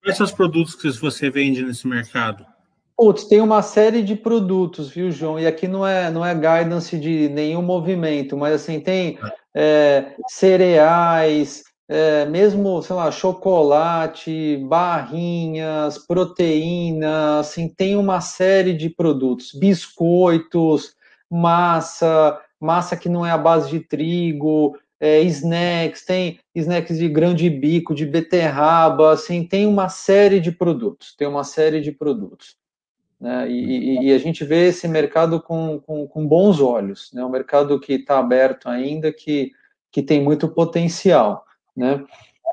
[0.03, 2.45] Quais são os produtos que você vende nesse mercado?
[2.97, 5.39] Putz, tem uma série de produtos, viu, João?
[5.39, 9.19] E aqui não é, não é guidance de nenhum movimento, mas assim, tem
[9.55, 19.53] é, cereais, é, mesmo, sei lá, chocolate, barrinhas, proteína, assim, tem uma série de produtos,
[19.53, 20.97] biscoitos,
[21.30, 27.34] massa, massa que não é a base de trigo, é, snacks, tem snacks de grão
[27.34, 32.57] de bico, de beterraba, assim, tem uma série de produtos, tem uma série de produtos.
[33.20, 33.49] Né?
[33.51, 37.24] E, e, e a gente vê esse mercado com, com, com bons olhos, né?
[37.24, 39.53] um mercado que está aberto ainda, que,
[39.91, 41.47] que tem muito potencial.
[41.77, 42.05] Né?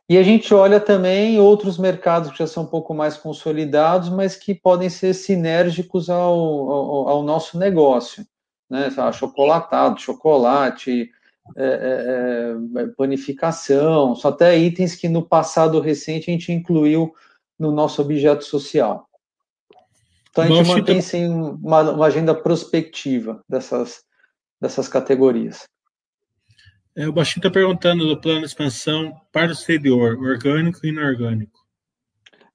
[0.10, 4.36] E a gente olha também outros mercados que já são um pouco mais consolidados, mas
[4.36, 8.26] que podem ser sinérgicos ao, ao, ao nosso negócio.
[8.70, 8.90] Né?
[9.14, 11.10] Chocolatado, chocolate,
[11.56, 17.14] é, é, é, panificação, só até itens que no passado recente a gente incluiu
[17.60, 19.08] no nosso objeto social.
[20.30, 24.04] Então a gente mantém sim uma, uma agenda prospectiva dessas,
[24.60, 25.64] dessas categorias.
[26.96, 31.64] É, o Baixinho está perguntando do plano de expansão para o exterior, orgânico e inorgânico.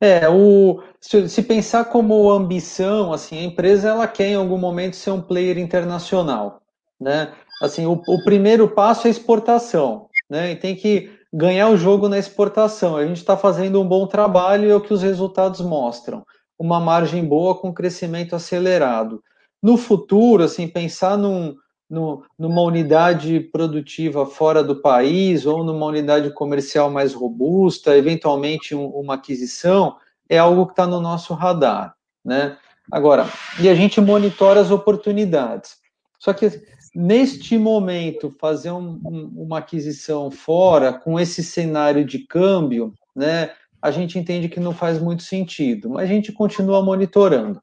[0.01, 4.95] É, o, se, se, pensar como ambição, assim, a empresa ela quer em algum momento
[4.95, 6.63] ser um player internacional,
[7.01, 7.35] né?
[7.61, 10.53] Assim, o, o primeiro passo é exportação, né?
[10.53, 12.97] E tem que ganhar o jogo na exportação.
[12.97, 16.25] A gente está fazendo um bom trabalho e é o que os resultados mostram.
[16.57, 19.21] Uma margem boa com crescimento acelerado.
[19.61, 21.57] No futuro, assim, pensar num,
[21.89, 28.87] no, numa unidade produtiva fora do país ou numa unidade comercial mais robusta, eventualmente um,
[28.87, 29.97] uma aquisição,
[30.29, 32.57] é algo que está no nosso radar, né?
[32.91, 33.27] Agora,
[33.61, 35.77] e a gente monitora as oportunidades.
[36.19, 36.51] Só que
[36.95, 43.91] neste momento, fazer um, um, uma aquisição fora, com esse cenário de câmbio, né, a
[43.91, 47.63] gente entende que não faz muito sentido, mas a gente continua monitorando.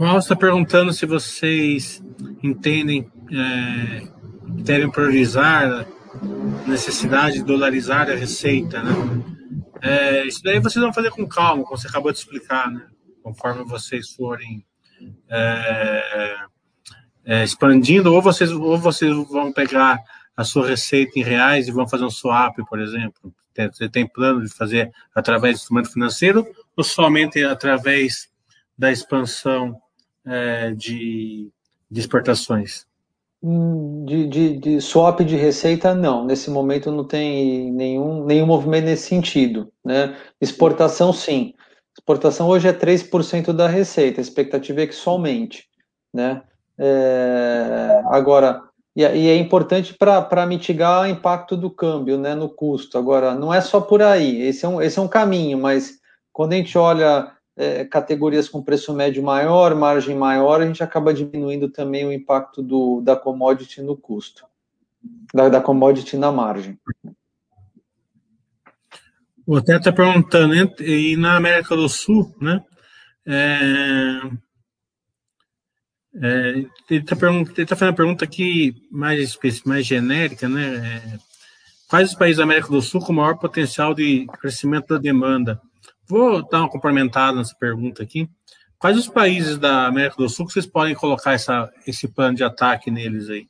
[0.00, 2.02] O está perguntando se vocês
[2.42, 4.08] entendem, é,
[4.48, 8.92] devem priorizar a necessidade de dolarizar a receita, né?
[9.82, 12.86] É, isso daí vocês vão fazer com calma, como você acabou de explicar, né?
[13.22, 14.64] Conforme vocês forem
[15.28, 16.36] é,
[17.26, 20.02] é, expandindo, ou vocês, ou vocês vão pegar
[20.34, 23.34] a sua receita em reais e vão fazer um swap, por exemplo.
[23.54, 28.30] Você tem plano de fazer através do instrumento financeiro ou somente através
[28.78, 29.78] da expansão
[30.30, 31.50] é, de,
[31.90, 32.86] de exportações?
[33.42, 36.24] Hum, de, de, de, swap de receita, não.
[36.24, 39.72] Nesse momento não tem nenhum, nenhum movimento nesse sentido.
[39.84, 40.16] Né?
[40.40, 41.54] Exportação, sim.
[41.98, 45.68] Exportação hoje é 3% da receita, a expectativa é que somente.
[46.14, 46.42] Né?
[46.78, 48.62] É, agora,
[48.94, 52.96] e, e, é importante para mitigar o impacto do câmbio né, no custo.
[52.96, 55.98] Agora, não é só por aí, esse é um, esse é um caminho, mas
[56.32, 61.12] quando a gente olha é, categorias com preço médio maior, margem maior, a gente acaba
[61.12, 64.44] diminuindo também o impacto do, da commodity no custo,
[65.34, 66.78] da, da commodity na margem.
[69.46, 72.62] O Té está perguntando, e na América do Sul, né?
[73.26, 74.20] É,
[76.22, 76.50] é,
[76.90, 80.76] ele está tá fazendo uma pergunta aqui mais, mais genérica, né?
[80.76, 81.18] É,
[81.88, 85.60] quais os países da América do Sul com maior potencial de crescimento da demanda?
[86.10, 88.28] Vou dar uma complementada nessa pergunta aqui.
[88.80, 92.42] Quais os países da América do Sul que vocês podem colocar essa, esse plano de
[92.42, 93.46] ataque neles aí?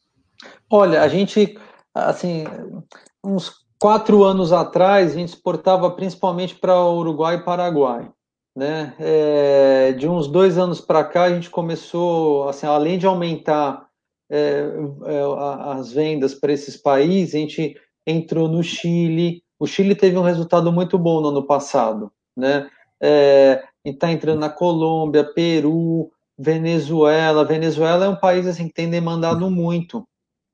[0.68, 1.56] Olha, a gente,
[1.94, 2.44] assim,
[3.24, 8.10] uns quatro anos atrás, a gente exportava principalmente para Uruguai e Paraguai.
[8.54, 8.94] Né?
[8.98, 13.86] É, de uns dois anos para cá, a gente começou, assim, além de aumentar
[14.30, 14.66] é,
[15.06, 17.74] é, as vendas para esses países, a gente
[18.06, 19.42] entrou no Chile.
[19.58, 22.12] O Chile teve um resultado muito bom no ano passado.
[22.40, 22.68] Né?
[23.00, 27.44] É, está entrando na Colômbia, Peru, Venezuela.
[27.44, 30.04] Venezuela é um país assim, que tem demandado muito.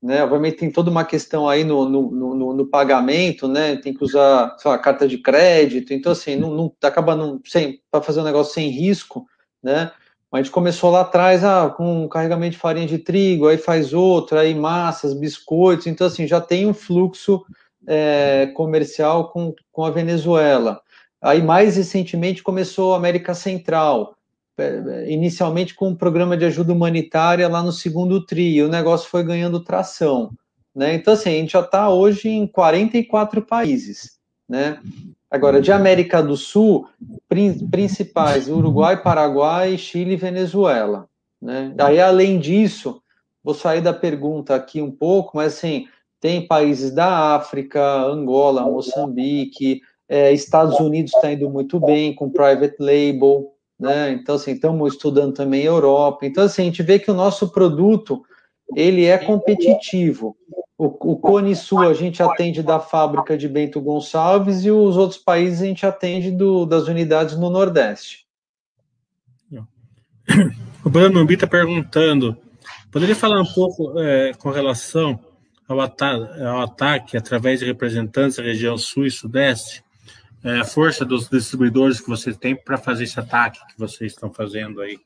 [0.02, 0.22] Né?
[0.22, 3.76] Obviamente tem toda uma questão aí no, no, no, no pagamento, né?
[3.76, 8.02] Tem que usar a carta de crédito, então assim, não, não acaba não, sem para
[8.02, 9.26] fazer um negócio sem risco,
[9.62, 9.90] né?
[10.30, 13.56] Mas a gente começou lá atrás ah, com um carregamento de farinha de trigo, aí
[13.56, 17.42] faz outro, aí massas, biscoitos, então assim, já tem um fluxo
[17.86, 20.80] é, comercial com, com a Venezuela.
[21.26, 24.14] Aí mais recentemente começou a América Central,
[24.56, 29.24] é, inicialmente com um programa de ajuda humanitária lá no segundo tri, o negócio foi
[29.24, 30.30] ganhando tração.
[30.72, 30.94] Né?
[30.94, 34.20] Então, assim, a gente já está hoje em 44 países.
[34.48, 34.78] Né?
[35.28, 36.88] Agora, de América do Sul,
[37.72, 41.08] principais, Uruguai, Paraguai, Chile e Venezuela.
[41.42, 41.74] Né?
[41.78, 43.02] Aí, além disso,
[43.42, 45.88] vou sair da pergunta aqui um pouco, mas assim,
[46.20, 52.76] tem países da África, Angola, Moçambique, é, Estados Unidos está indo muito bem com private
[52.78, 54.12] label, né?
[54.12, 56.24] Então, assim, estamos estudando também Europa.
[56.24, 58.22] Então, assim, a gente vê que o nosso produto,
[58.74, 60.36] ele é competitivo.
[60.78, 65.18] O, o Cone Sul a gente atende da fábrica de Bento Gonçalves e os outros
[65.18, 68.26] países a gente atende do, das unidades no Nordeste.
[70.84, 72.36] O Bruno está perguntando,
[72.92, 75.18] poderia falar um pouco é, com relação
[75.68, 76.06] ao, ata
[76.48, 79.82] ao ataque através de representantes da região Sul e Sudeste?
[80.46, 84.32] É, a força dos distribuidores que vocês têm para fazer esse ataque que vocês estão
[84.32, 84.96] fazendo aí.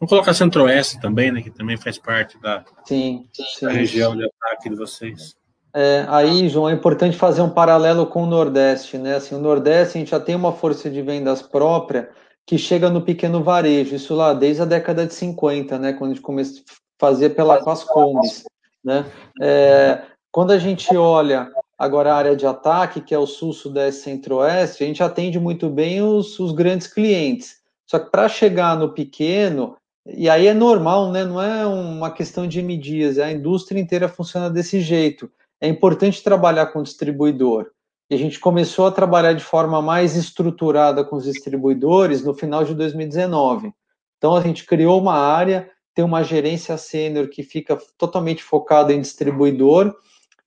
[0.00, 3.66] Vamos colocar Centro-Oeste também, né, que também faz parte da, sim, sim.
[3.66, 5.36] da região de ataque de vocês.
[5.72, 9.16] É, aí, João, é importante fazer um paralelo com o Nordeste, né?
[9.16, 12.10] Assim, o Nordeste a gente já tem uma força de vendas própria
[12.44, 15.92] que chega no pequeno varejo, isso lá desde a década de 50, né?
[15.92, 18.44] Quando a gente começou a fazer pela, com as combis,
[18.82, 19.04] né?
[19.40, 24.02] É, quando a gente olha Agora, a área de ataque, que é o Sul, Sudeste,
[24.02, 27.58] Centro-Oeste, a gente atende muito bem os, os grandes clientes.
[27.86, 31.24] Só que para chegar no pequeno, e aí é normal, né?
[31.24, 35.30] não é uma questão de medias, a indústria inteira funciona desse jeito.
[35.60, 37.70] É importante trabalhar com o distribuidor.
[38.10, 42.64] E a gente começou a trabalhar de forma mais estruturada com os distribuidores no final
[42.64, 43.72] de 2019.
[44.16, 49.00] Então, a gente criou uma área, tem uma gerência sênior que fica totalmente focada em
[49.00, 49.94] distribuidor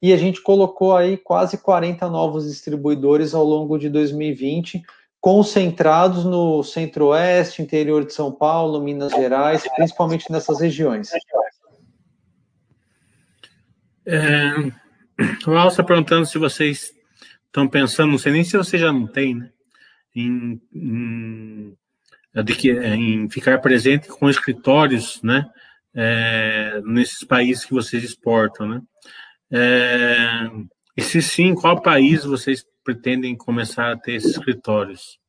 [0.01, 4.81] e a gente colocou aí quase 40 novos distribuidores ao longo de 2020,
[5.19, 11.09] concentrados no centro-oeste, interior de São Paulo, Minas Gerais, principalmente nessas regiões.
[14.03, 14.53] É,
[15.45, 16.91] o Al está perguntando se vocês
[17.45, 19.51] estão pensando, não sei nem se você já não tem, né,
[20.15, 21.77] em, em,
[22.97, 25.47] em ficar presente com escritórios, né,
[25.93, 28.81] é, nesses países que vocês exportam, né?
[29.51, 30.49] É,
[30.95, 35.19] e se sim, qual país vocês pretendem começar a ter esses escritórios?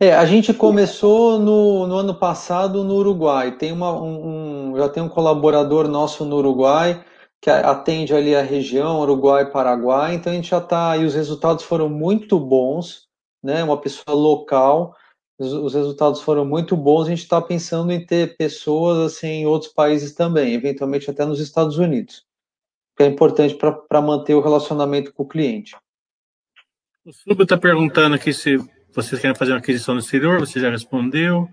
[0.00, 3.56] É, a gente começou no, no ano passado no Uruguai.
[3.56, 7.04] Tem uma, um, já tem um colaborador nosso no Uruguai
[7.40, 10.14] que atende ali a região Uruguai Paraguai.
[10.14, 13.06] Então a gente já está e os resultados foram muito bons,
[13.42, 13.64] né?
[13.64, 14.94] Uma pessoa local,
[15.38, 17.06] os, os resultados foram muito bons.
[17.06, 21.40] A gente está pensando em ter pessoas assim em outros países também, eventualmente até nos
[21.40, 22.25] Estados Unidos
[22.96, 25.76] que é importante para manter o relacionamento com o cliente.
[27.04, 28.56] O Subo está perguntando aqui se
[28.92, 31.48] vocês querem fazer uma aquisição no exterior, você já respondeu.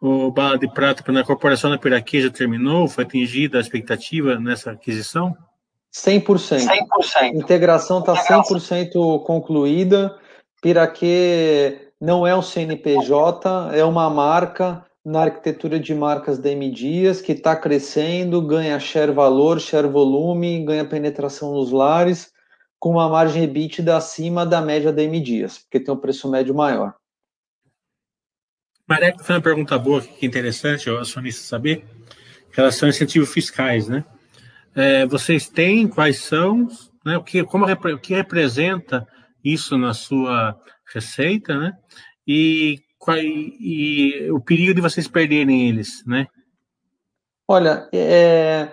[0.00, 2.88] O Bala de Prata a corporação da Piraquê já terminou?
[2.88, 5.36] Foi atingida a expectativa nessa aquisição?
[5.92, 6.66] 100%.
[6.66, 6.66] 100%.
[7.16, 10.18] A integração está 100% concluída.
[10.62, 17.22] Piraquê não é um CNPJ, é uma marca na arquitetura de marcas da M Dias,
[17.22, 22.30] que está crescendo, ganha share valor, share volume, ganha penetração nos lares,
[22.78, 26.54] com uma margem EBITDA acima da média da M Dias, porque tem um preço médio
[26.54, 26.94] maior.
[28.86, 31.86] Marek, foi uma pergunta boa, que interessante, o acionista saber,
[32.52, 34.04] em relação a incentivos fiscais, né?
[34.74, 36.68] É, vocês têm, quais são,
[37.02, 39.08] né, o, que, como, o que representa
[39.42, 40.54] isso na sua
[40.92, 41.72] receita, né?
[42.26, 42.78] E
[43.16, 46.26] e, e o perigo de vocês perderem eles, né?
[47.46, 48.68] Olha, é,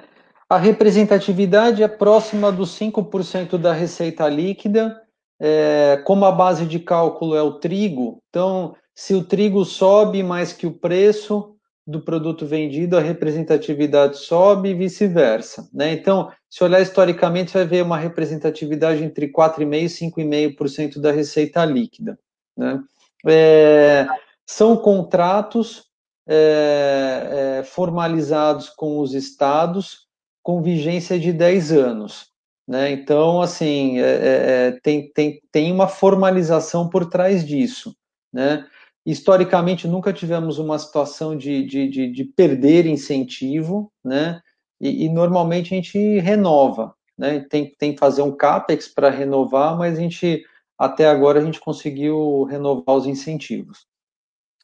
[0.49, 5.01] a representatividade é próxima dos 5% da receita líquida,
[5.39, 10.53] é, como a base de cálculo é o trigo, então, se o trigo sobe mais
[10.53, 11.55] que o preço
[11.87, 15.69] do produto vendido, a representatividade sobe e vice-versa.
[15.71, 15.93] Né?
[15.93, 22.17] Então, se olhar historicamente, vai ver uma representatividade entre 4,5% e 5,5% da receita líquida.
[22.57, 22.81] Né?
[23.27, 24.07] É,
[24.45, 25.85] são contratos
[26.27, 30.05] é, é, formalizados com os estados
[30.43, 32.27] com vigência de 10 anos.
[32.67, 32.91] Né?
[32.91, 37.95] Então, assim, é, é, é, tem, tem, tem uma formalização por trás disso.
[38.33, 38.65] Né?
[39.05, 44.41] Historicamente, nunca tivemos uma situação de, de, de, de perder incentivo, né?
[44.81, 47.39] E, e, normalmente a gente renova, né?
[47.47, 50.43] Tem, tem que fazer um CAPEX para renovar, mas a gente,
[50.77, 53.85] até agora, a gente conseguiu renovar os incentivos.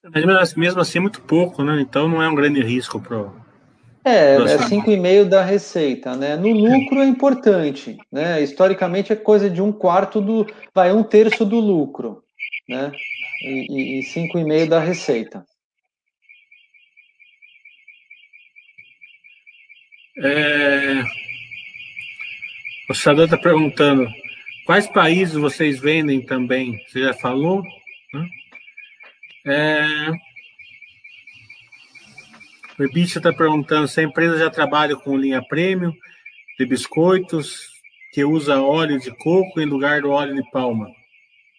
[0.03, 1.79] Mas mesmo assim é muito pouco, né?
[1.81, 3.31] Então não é um grande risco para
[4.03, 6.35] é, é 5,5 da receita, né?
[6.35, 8.41] No lucro é importante, né?
[8.41, 12.23] Historicamente é coisa de um quarto do, vai um terço do lucro,
[12.67, 12.91] né?
[13.43, 15.45] E, e 5,5 da receita.
[20.17, 21.03] É...
[22.89, 24.07] O Sadão está perguntando
[24.65, 26.83] quais países vocês vendem também?
[26.87, 27.61] Você já falou?
[28.13, 28.27] Né?
[29.45, 29.85] É...
[32.79, 35.93] O Ibicha está perguntando se a empresa já trabalha com linha premium
[36.57, 37.71] de biscoitos
[38.11, 40.87] que usa óleo de coco em lugar do óleo de palma.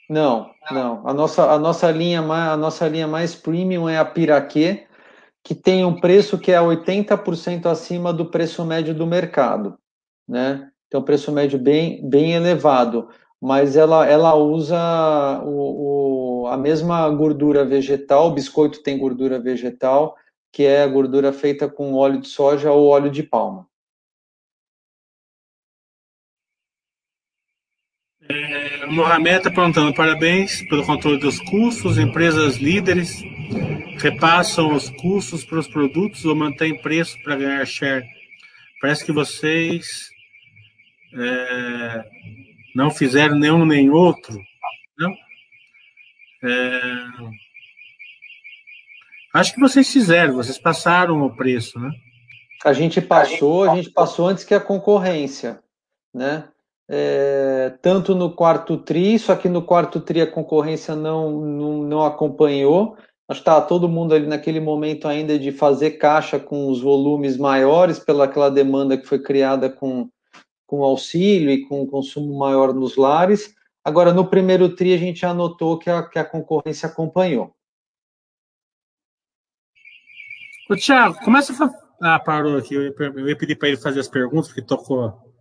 [0.08, 1.06] Não, não.
[1.08, 4.86] A nossa, a nossa, linha, a nossa linha mais premium é a Piraquê,
[5.42, 9.78] que tem um preço que é 80% acima do preço médio do mercado,
[10.28, 10.68] né?
[10.90, 13.08] Tem um preço médio bem, bem elevado,
[13.40, 20.16] mas ela, ela usa o, o, a mesma gordura vegetal, o biscoito tem gordura vegetal,
[20.52, 23.66] que é a gordura feita com óleo de soja ou óleo de palma.
[28.28, 31.98] É, Mohamed está perguntando: parabéns pelo controle dos custos.
[31.98, 33.22] Empresas líderes
[33.98, 38.04] repassam os custos para os produtos ou mantêm preço para ganhar share.
[38.80, 40.08] Parece que vocês
[41.14, 42.04] é,
[42.74, 44.36] não fizeram nenhum nem outro.
[44.98, 45.12] Não?
[46.44, 46.80] É,
[49.34, 51.90] acho que vocês fizeram, vocês passaram o preço, né?
[52.64, 55.60] A gente passou, a gente passou antes que a concorrência,
[56.14, 56.48] né?
[56.94, 62.04] é, tanto no quarto tri, só que no quarto tri a concorrência não, não, não
[62.04, 62.96] acompanhou.
[63.26, 67.38] Acho que estava todo mundo ali naquele momento ainda de fazer caixa com os volumes
[67.38, 70.06] maiores pelaquela demanda que foi criada com,
[70.66, 73.54] com auxílio e com consumo maior nos lares.
[73.84, 77.54] Agora, no primeiro tri, a gente já notou que a, que a concorrência acompanhou.
[80.70, 82.14] Ô, Thiago, começa a.
[82.14, 82.74] Ah, parou aqui.
[82.74, 85.32] Eu ia pedir para ele fazer as perguntas, porque tocou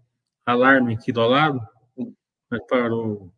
[0.46, 1.60] alarme aqui do lado,
[2.50, 3.32] mas parou.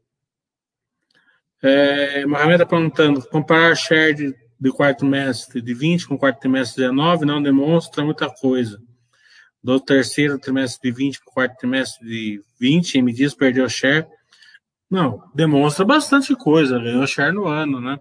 [1.62, 6.84] É, Mohamed está perguntando: comparar share de, de quarto trimestre de 20 com quarto trimestre
[6.84, 8.82] de 19 não demonstra muita coisa.
[9.64, 14.08] Do terceiro trimestre de 20 para o quarto trimestre de 20, em medidas perdeu share.
[14.94, 17.98] Não, demonstra bastante coisa, ganhou share no ano, né?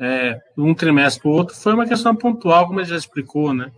[0.00, 3.70] É, um trimestre para o outro foi uma questão pontual, como ele já explicou, né?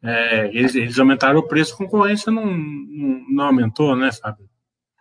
[0.00, 4.48] É, eles, eles, aumentaram o preço, a concorrência não, não, não, aumentou, né, Fábio?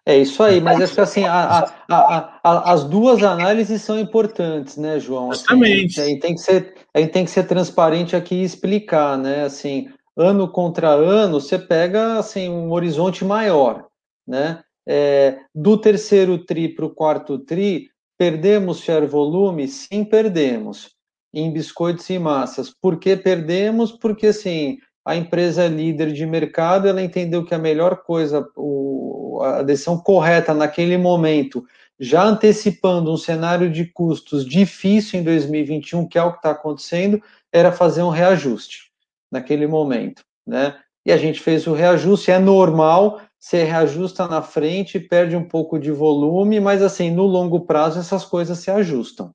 [0.04, 4.76] É isso aí, mas acho que assim, a, a, a, as duas análises são importantes,
[4.76, 5.30] né, João?
[5.30, 6.02] Assim, Exatamente.
[6.02, 9.44] a, gente tem que ser, a gente tem que ser transparente aqui e explicar, né?
[9.44, 9.88] Assim,
[10.18, 13.86] ano contra ano, você pega assim, um horizonte maior,
[14.28, 14.64] né?
[14.88, 19.68] É, do terceiro tri para o quarto tri, perdemos share volume?
[19.68, 20.96] Sim, perdemos.
[21.34, 22.74] Em biscoitos e massas.
[22.74, 23.92] Por que perdemos?
[23.92, 29.42] Porque, assim, a empresa é líder de mercado, ela entendeu que a melhor coisa, o,
[29.44, 31.66] a decisão correta naquele momento,
[32.00, 37.22] já antecipando um cenário de custos difícil em 2021, que é o que está acontecendo,
[37.52, 38.92] era fazer um reajuste
[39.32, 40.78] naquele momento, né?
[41.06, 45.80] E a gente fez o reajuste, é normal, você reajusta na frente, perde um pouco
[45.80, 49.32] de volume, mas assim, no longo prazo essas coisas se ajustam.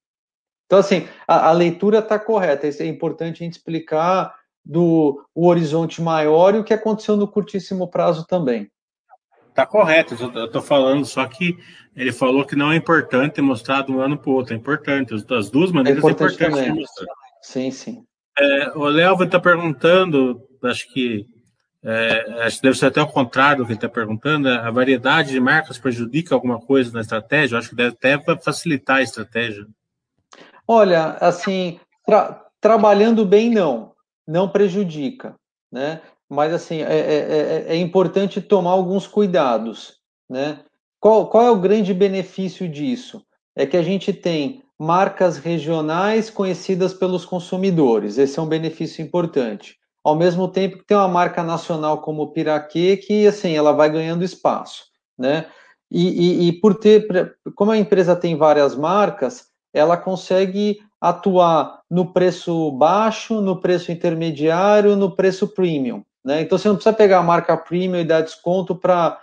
[0.67, 4.35] Então, assim, a, a leitura está correta, é importante a gente explicar
[4.65, 8.71] do o horizonte maior e o que aconteceu no curtíssimo prazo também.
[9.55, 11.59] Tá correto, eu estou falando, só que
[11.95, 15.15] ele falou que não é importante mostrar de um ano para o outro, é importante,
[15.15, 17.15] as duas maneiras é importante, é importante mostrar.
[17.43, 18.05] Sim, sim.
[18.39, 21.27] É, o Léo está perguntando, acho que
[21.85, 25.33] é, acho que deve ser até o contrário do que ele está perguntando, a variedade
[25.33, 27.55] de marcas prejudica alguma coisa na estratégia?
[27.55, 29.67] Eu acho que deve até facilitar a estratégia.
[30.67, 33.93] Olha, assim, tra trabalhando bem não,
[34.27, 35.35] não prejudica,
[35.71, 36.01] né?
[36.31, 39.97] Mas assim é, é, é, é importante tomar alguns cuidados,
[40.31, 40.61] né?
[41.01, 43.27] Qual, qual é o grande benefício disso?
[43.57, 48.19] É que a gente tem marcas regionais conhecidas pelos consumidores.
[48.19, 49.77] Esse é um benefício importante.
[50.05, 53.91] Ao mesmo tempo que tem uma marca nacional como o Piraquê, que assim ela vai
[53.91, 54.85] ganhando espaço,
[55.19, 55.47] né?
[55.91, 62.13] E, e, e por ter, como a empresa tem várias marcas, ela consegue atuar no
[62.13, 66.03] preço baixo, no preço intermediário, no preço premium.
[66.25, 66.43] Né?
[66.43, 69.21] Então você não precisa pegar a marca premium e dar desconto para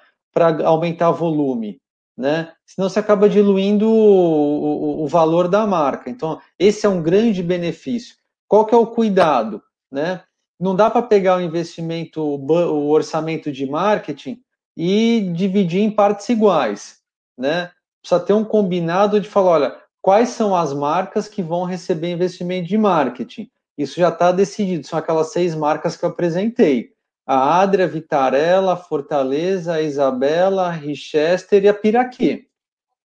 [0.65, 1.79] aumentar volume.
[2.17, 2.51] Né?
[2.65, 6.09] Senão você acaba diluindo o, o, o, valor da marca.
[6.09, 8.17] Então, esse é um grande benefício.
[8.45, 9.63] Qual que é o cuidado?
[9.89, 10.21] Né?
[10.59, 14.41] Não dá para pegar o investimento, o orçamento de marketing
[14.75, 16.99] e dividir em partes iguais.
[17.37, 17.71] Né?
[18.01, 22.67] Precisa ter um combinado de falar, olha, quais são as marcas que vão receber investimento
[22.67, 23.49] de marketing?
[23.77, 26.91] Isso já está decidido, são aquelas seis marcas que eu apresentei
[27.31, 32.47] a Adria, Vitarella, Fortaleza, Isabela, Richester e a Piraquê.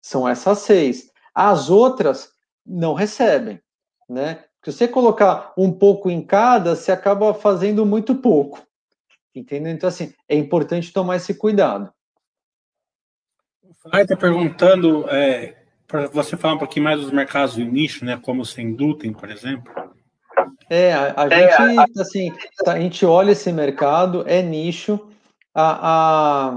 [0.01, 1.13] São essas seis.
[1.35, 2.33] As outras
[2.65, 3.61] não recebem,
[4.09, 4.43] né?
[4.65, 8.63] Se você colocar um pouco em cada, você acaba fazendo muito pouco.
[9.35, 9.71] Entendeu?
[9.71, 11.93] Então, assim, é importante tomar esse cuidado.
[13.63, 15.55] O Fly está perguntando é,
[15.87, 18.19] para você falar um pouquinho mais dos mercados de nicho, né?
[18.23, 19.71] Como o sem glúten, por exemplo.
[20.71, 22.33] É, a, a é, gente, assim,
[22.65, 25.11] tá, a gente olha esse mercado, é nicho.
[25.55, 26.57] A,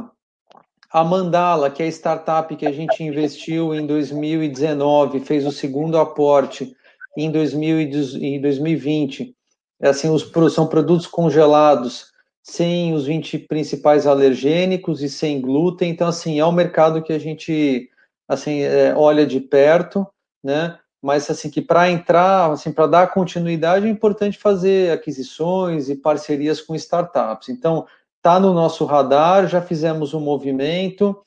[0.93, 5.51] a, a Mandala, que é a startup que a gente investiu em 2019, fez o
[5.51, 6.74] segundo aporte
[7.18, 7.80] em, 2000
[8.22, 9.36] em 2020.
[9.82, 12.11] É assim, os, são produtos congelados,
[12.43, 15.89] sem os 20 principais alergênicos e sem glúten.
[15.89, 17.89] Então, assim, é um mercado que a gente
[18.28, 20.05] assim, é, olha de perto,
[20.43, 20.78] né?
[21.01, 26.59] mas assim que para entrar, assim, para dar continuidade é importante fazer aquisições e parcerias
[26.59, 27.49] com startups.
[27.49, 27.86] Então,
[28.22, 31.18] tá no nosso radar, já fizemos um movimento,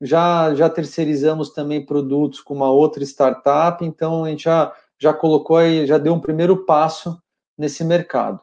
[0.00, 5.56] já já terceirizamos também produtos com uma outra startup, então a gente já já colocou
[5.56, 7.20] aí, já deu um primeiro passo
[7.56, 8.40] nesse mercado.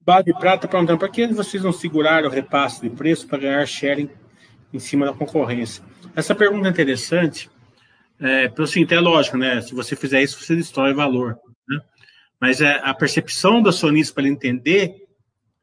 [0.00, 4.08] Bade Prata perguntando, por que vocês não seguraram o repasse de preço para ganhar sharing
[4.72, 5.82] em cima da concorrência?
[6.14, 7.50] Essa pergunta é interessante,
[8.20, 9.60] é, pelo seguinte, é lógico, né?
[9.60, 11.38] Se você fizer isso, você destrói valor.
[11.68, 11.80] Né?
[12.40, 15.05] Mas é, a percepção do acionista para ele entender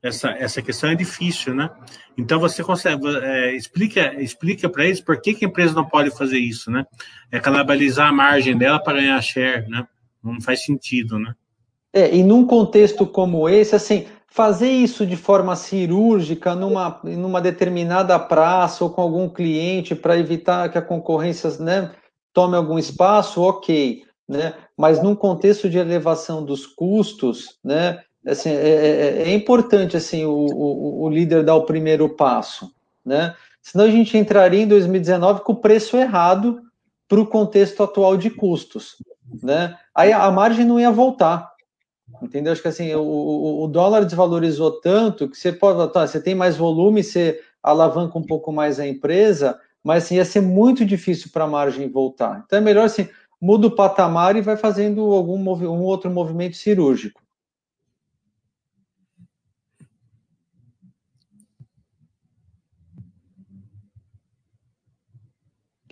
[0.04, 1.70] essa, essa questão é difícil, né?
[2.18, 6.12] Então você consegue é, explica explica para eles por que, que a empresa não pode
[6.12, 6.86] fazer isso, né?
[7.32, 9.88] É canibalizar a margem dela para ganhar share, né?
[10.22, 11.34] Não faz sentido, né?
[11.94, 18.18] É, e num contexto como esse, assim, fazer isso de forma cirúrgica numa, numa determinada
[18.20, 21.92] praça ou com algum cliente para evitar que a concorrência, né?
[22.34, 24.56] tome algum espaço, ok, né?
[24.76, 28.04] Mas num contexto de elevação dos custos, né?
[28.26, 32.74] Assim, é, é, é importante assim o, o, o, líder dar o primeiro passo,
[33.06, 33.36] né?
[33.62, 36.62] Senão a gente entraria em 2019 com o preço errado
[37.08, 38.96] para o contexto atual de custos,
[39.42, 39.78] né?
[39.94, 41.52] Aí a margem não ia voltar,
[42.22, 42.54] entendeu?
[42.54, 46.56] Acho que assim o, o dólar desvalorizou tanto que você pode, tá, você tem mais
[46.56, 51.44] volume, você alavanca um pouco mais a empresa, mas assim, ia ser muito difícil para
[51.44, 52.44] a margem voltar.
[52.46, 53.10] Então é melhor assim,
[53.40, 57.23] muda o patamar e vai fazendo algum um outro movimento cirúrgico.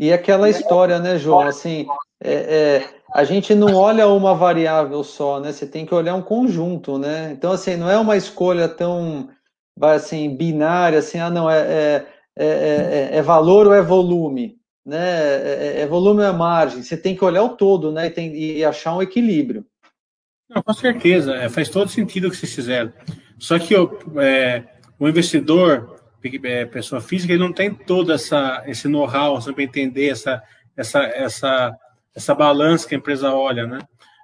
[0.02, 1.41] E aquela história, né, João?
[1.41, 1.86] Assim,
[2.22, 5.54] é, é, a gente não olha uma variável só, né?
[5.54, 7.32] Você tem que olhar um conjunto, né?
[7.32, 9.30] Então, assim, não é uma escolha tão,
[9.80, 14.58] assim, binária, assim, ah, não, é, é é, é, é, é valor ou é volume?
[14.86, 14.97] Né?
[14.97, 16.82] É, é, é, volume ou é margem?
[16.82, 18.08] Você tem que olhar o todo né?
[18.08, 19.66] e, tem, e achar um equilíbrio.
[20.49, 22.91] Não, com certeza, é, faz todo sentido o que vocês fizeram.
[23.38, 26.01] Só que o investidor,
[26.72, 30.42] pessoa física, ele não tem todo essa, esse know-how para entender essa,
[30.76, 31.78] essa, essa,
[32.16, 33.80] essa balança que a empresa olha, né?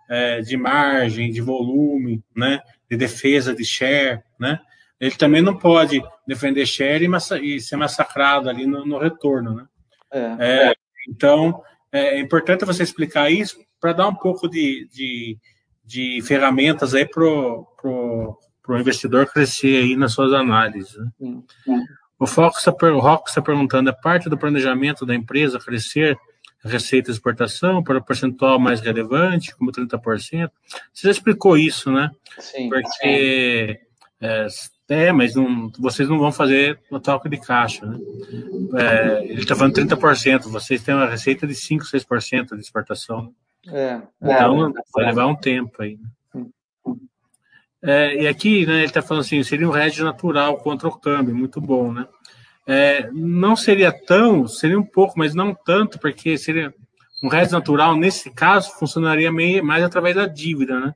[0.09, 2.61] É, de margem, de volume, né?
[2.89, 4.57] de defesa, de share, né?
[4.99, 9.65] ele também não pode defender share e, e ser massacrado ali no, no retorno, né?
[10.11, 10.35] É.
[10.39, 10.73] É,
[11.07, 15.37] então, é, é importante você explicar isso para dar um pouco de, de,
[15.85, 18.37] de ferramentas aí para o
[18.75, 20.97] investidor crescer aí nas suas análises.
[20.97, 21.43] Né?
[22.19, 26.17] O Fox está tá perguntando, é parte do planejamento da empresa crescer
[26.63, 30.51] receita de exportação para o percentual mais relevante, como 30%?
[30.93, 32.11] Você já explicou isso, né?
[32.39, 32.69] Sim.
[32.69, 33.79] Porque
[34.19, 34.47] é,
[34.89, 37.99] é, mas não, vocês não vão fazer no toque de caixa, né?
[38.75, 43.33] É, ele está falando 30%, vocês têm uma receita de 5, 6% de exportação.
[43.69, 45.99] É, então, é, vai levar um tempo aí.
[47.81, 51.35] É, e aqui, né, ele está falando assim, seria um hedge natural contra o câmbio,
[51.35, 52.07] muito bom, né?
[52.65, 56.73] É, não seria tão, seria um pouco, mas não tanto, porque seria
[57.23, 60.93] um hedge natural, nesse caso, funcionaria meio, mais através da dívida, né?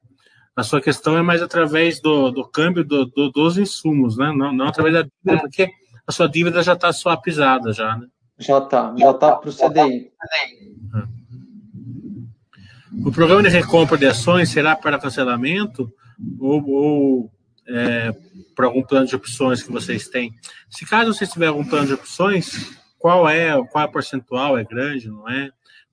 [0.55, 4.33] A sua questão é mais através do, do câmbio do, do, dos insumos, né?
[4.35, 5.69] Não, não através da dívida, porque
[6.05, 8.07] a sua dívida já está swapizada já, né?
[8.37, 10.11] Já está, já está para o CDI.
[13.05, 15.91] O programa de recompra de ações será para cancelamento
[16.39, 17.31] ou, ou
[17.67, 18.13] é,
[18.55, 20.33] para algum plano de opções que vocês têm?
[20.69, 24.57] Se caso vocês tiverem algum plano de opções, qual é, qual é a percentual?
[24.57, 25.49] É grande, não é?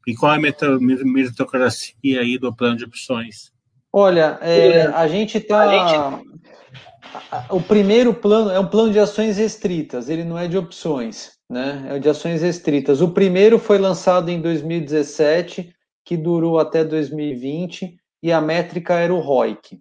[0.07, 0.41] E qual é a
[1.05, 3.53] meritocracia aí do plano de opções?
[3.93, 6.21] Olha, é, a gente está.
[7.51, 11.87] O primeiro plano é um plano de ações restritas, ele não é de opções, né?
[11.91, 13.01] É de ações restritas.
[13.01, 15.75] O primeiro foi lançado em 2017,
[16.05, 19.79] que durou até 2020, e a métrica era o ROIC.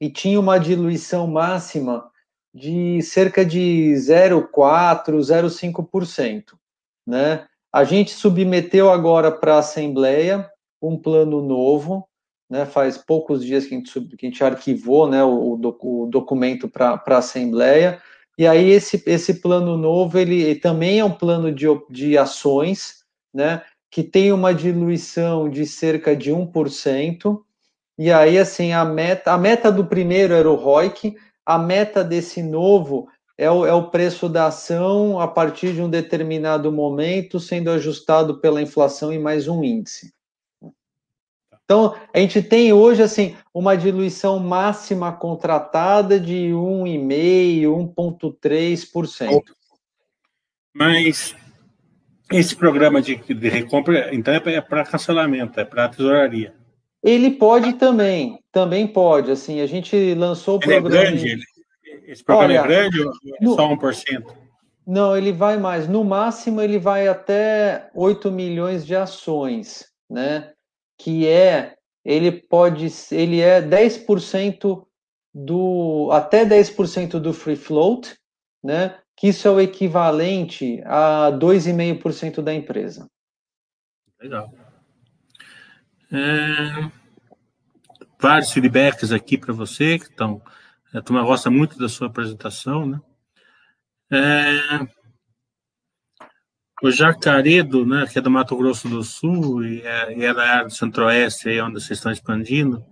[0.00, 2.10] E tinha uma diluição máxima
[2.54, 6.54] de cerca de 0,4%, 0,5%,
[7.06, 7.46] né?
[7.72, 10.50] A gente submeteu agora para a Assembleia
[10.82, 12.08] um plano novo,
[12.50, 12.66] né?
[12.66, 17.00] Faz poucos dias que a gente, que a gente arquivou né, o, o documento para
[17.06, 18.02] a Assembleia.
[18.36, 23.04] E aí esse, esse plano novo ele, ele também é um plano de, de ações,
[23.32, 23.62] né?
[23.88, 27.40] Que tem uma diluição de cerca de 1%.
[28.00, 32.42] E aí, assim, a meta, a meta do primeiro era o ROIC, a meta desse
[32.42, 37.70] novo é o, é o preço da ação a partir de um determinado momento, sendo
[37.70, 40.14] ajustado pela inflação e mais um índice.
[41.62, 49.42] Então, a gente tem hoje assim uma diluição máxima contratada de 1,5%, 1,3%.
[50.74, 51.36] Mas
[52.32, 56.58] esse programa de, de recompra, então, é para cancelamento, é para tesouraria.
[57.02, 59.30] Ele pode também, também pode.
[59.30, 61.06] Assim, a gente lançou o ele é programa.
[61.06, 61.42] É grande, ele,
[62.06, 64.36] esse programa é Olha, é grande ou é no, só 1%?
[64.86, 65.88] Não, ele vai mais.
[65.88, 70.52] No máximo, ele vai até 8 milhões de ações, né?
[70.98, 74.84] Que é, ele pode, ele é 10%
[75.32, 78.14] do, até 10% do free float,
[78.62, 78.98] né?
[79.16, 83.06] Que isso é o equivalente a 2,5% da empresa.
[84.20, 84.52] Legal.
[86.12, 86.90] É,
[88.18, 90.42] vários feedbacks aqui para você que estão
[90.92, 93.00] a turma gosta muito da sua apresentação, né?
[94.10, 94.88] É,
[96.82, 100.42] o Jacaredo, né, que é do Mato Grosso do Sul e é, e é da
[100.42, 102.84] área do Centro-Oeste, aí onde vocês estão expandindo,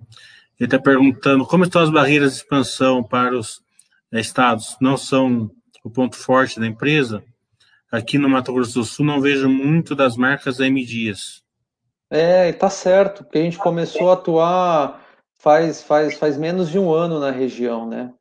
[0.61, 3.61] ele está perguntando como estão as barreiras de expansão para os
[4.13, 4.77] é, estados.
[4.81, 5.51] Não são
[5.83, 7.25] o ponto forte da empresa?
[7.91, 11.43] Aqui no Mato Grosso do Sul não vejo muito das marcas da M Dias.
[12.11, 15.05] É, tá certo, porque a gente começou a atuar
[15.39, 18.13] faz, faz, faz menos de um ano na região, né?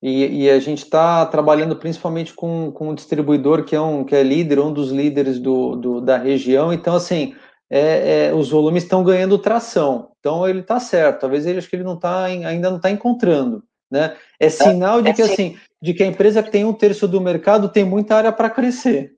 [0.00, 4.14] E, e a gente está trabalhando principalmente com, com um distribuidor que é, um, que
[4.14, 6.72] é líder, um dos líderes do, do da região.
[6.72, 7.34] Então, assim,
[7.68, 10.12] é, é, os volumes estão ganhando tração.
[10.20, 11.20] Então, ele está certo.
[11.22, 13.64] Talvez ele acho que ele não tá, ainda não está encontrando.
[13.90, 14.16] Né?
[14.38, 17.68] É sinal de que, assim, de que a empresa que tem um terço do mercado
[17.68, 19.14] tem muita área para crescer.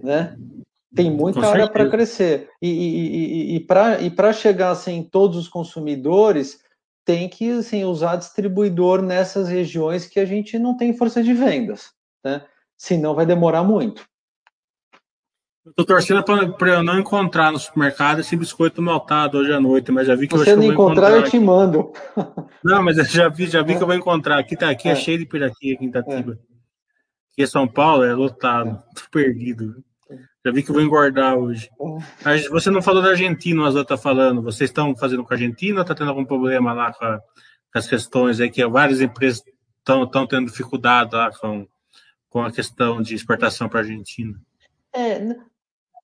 [0.00, 0.36] Né?
[0.94, 2.48] Tem muita área para crescer.
[2.62, 6.60] E, e, e, e para chegar assim, em todos os consumidores,
[7.04, 11.92] tem que assim, usar distribuidor nessas regiões que a gente não tem força de vendas,
[12.24, 12.44] né?
[12.76, 14.04] Senão vai demorar muito.
[15.66, 20.06] Estou torcendo para eu não encontrar no supermercado esse biscoito maltado hoje à noite, mas
[20.06, 21.90] já vi que Você eu não encontrar, eu te mando.
[22.62, 23.76] Não, mas eu já vi, já vi é.
[23.76, 24.38] que eu vou encontrar.
[24.38, 26.32] Aqui tá, aqui é, é cheio de piraqui aqui em Itatiba.
[26.32, 26.34] É.
[26.34, 29.00] Aqui em São Paulo é lotado, é.
[29.10, 29.82] perdido.
[30.44, 31.70] Já vi que eu vou engordar hoje.
[32.22, 34.42] Mas você não falou da Argentina, o Azul está falando.
[34.42, 37.78] Vocês estão fazendo com a Argentina ou está tendo algum problema lá com, a, com,
[37.78, 39.42] as questões aí que várias empresas
[39.78, 41.66] estão tendo dificuldade lá com,
[42.28, 44.38] com a questão de exportação para a Argentina?
[44.94, 45.34] É,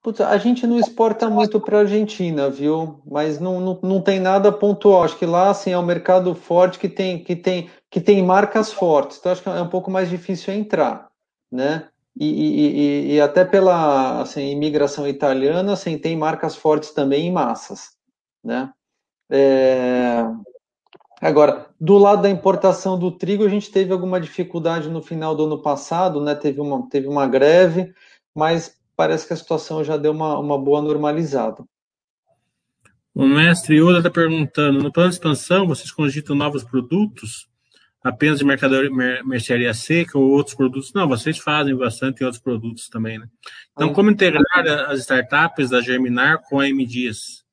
[0.03, 3.03] putz, a gente não exporta muito para a Argentina, viu?
[3.07, 5.05] Mas não, não, não tem nada pontual.
[5.05, 8.73] Acho que lá assim, é um mercado forte que tem, que tem, que tem marcas
[8.73, 9.19] fortes.
[9.19, 11.11] Então acho que é um pouco mais difícil entrar,
[11.53, 11.91] né?
[12.19, 17.91] E, e, e, até pela assim, imigração italiana, assim, tem marcas fortes também em massas,
[18.45, 18.73] né?
[19.31, 20.25] É...
[21.21, 25.45] Agora, do lado da importação do trigo, a gente teve alguma dificuldade no final do
[25.45, 26.35] ano passado, né?
[26.35, 27.93] Teve uma, teve uma greve,
[28.35, 31.63] mas parece que a situação já deu uma, uma boa normalizada.
[33.15, 37.50] O mestre Yoda está perguntando: no plano de expansão, vocês cogitam novos produtos?
[38.03, 38.91] Apenas de mercadoria,
[39.25, 40.93] mercearia seca ou outros produtos.
[40.95, 43.27] Não, vocês fazem bastante outros produtos também, né?
[43.73, 44.45] Então, como integrar
[44.89, 47.45] as startups da Germinar com a M Dias?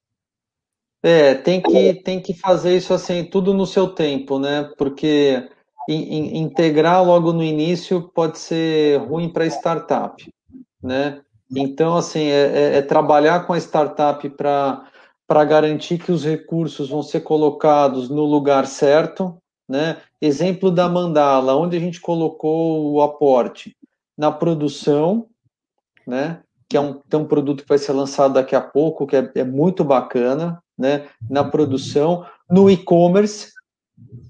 [1.04, 4.70] É, tem que, tem que fazer isso assim, tudo no seu tempo, né?
[4.78, 5.48] Porque
[5.88, 10.22] in, in, integrar logo no início pode ser ruim para startup,
[10.82, 11.22] né?
[11.56, 17.02] Então, assim, é, é, é trabalhar com a startup para garantir que os recursos vão
[17.02, 19.38] ser colocados no lugar certo,
[19.68, 19.98] né?
[20.22, 23.76] Exemplo da Mandala, onde a gente colocou o aporte?
[24.18, 25.28] Na produção,
[26.06, 26.42] né?
[26.70, 29.32] que é um, tem um produto que vai ser lançado daqui a pouco, que é,
[29.36, 31.08] é muito bacana, né?
[31.30, 33.52] Na produção, no e-commerce.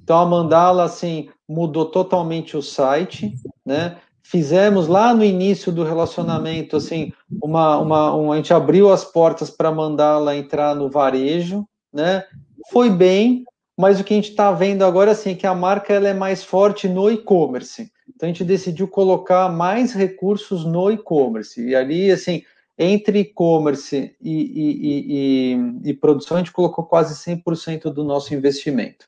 [0.03, 3.34] Então a Mandala assim mudou totalmente o site,
[3.65, 3.97] né?
[4.22, 9.72] Fizemos lá no início do relacionamento assim uma, uma, a gente abriu as portas para
[9.72, 12.23] Mandala entrar no varejo, né?
[12.72, 13.45] Foi bem,
[13.78, 16.14] mas o que a gente está vendo agora assim, é que a marca ela é
[16.14, 17.91] mais forte no e-commerce.
[18.10, 21.64] Então a gente decidiu colocar mais recursos no e-commerce.
[21.64, 22.41] E ali, assim,
[22.76, 29.06] entre e-commerce e, e, e, e, produção, a gente colocou quase 100% do nosso investimento.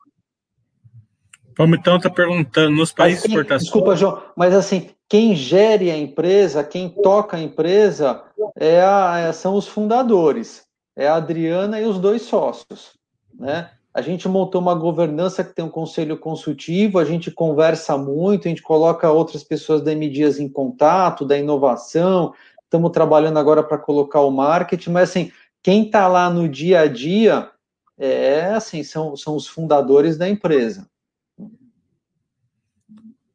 [1.57, 3.63] Vamos então está perguntando, nos países de exportação...
[3.65, 8.23] Desculpa, João, mas assim, quem gere a empresa, quem toca a empresa,
[8.55, 10.63] é a, é, são os fundadores.
[10.95, 12.93] É a Adriana e os dois sócios,
[13.33, 13.71] né?
[13.93, 18.49] A gente montou uma governança que tem um conselho consultivo, a gente conversa muito, a
[18.49, 22.33] gente coloca outras pessoas da M Dias em contato, da inovação,
[22.63, 25.31] estamos trabalhando agora para colocar o marketing, mas assim,
[25.63, 27.49] quem está lá no dia a dia
[27.97, 30.87] é assim, são, são os fundadores da empresa.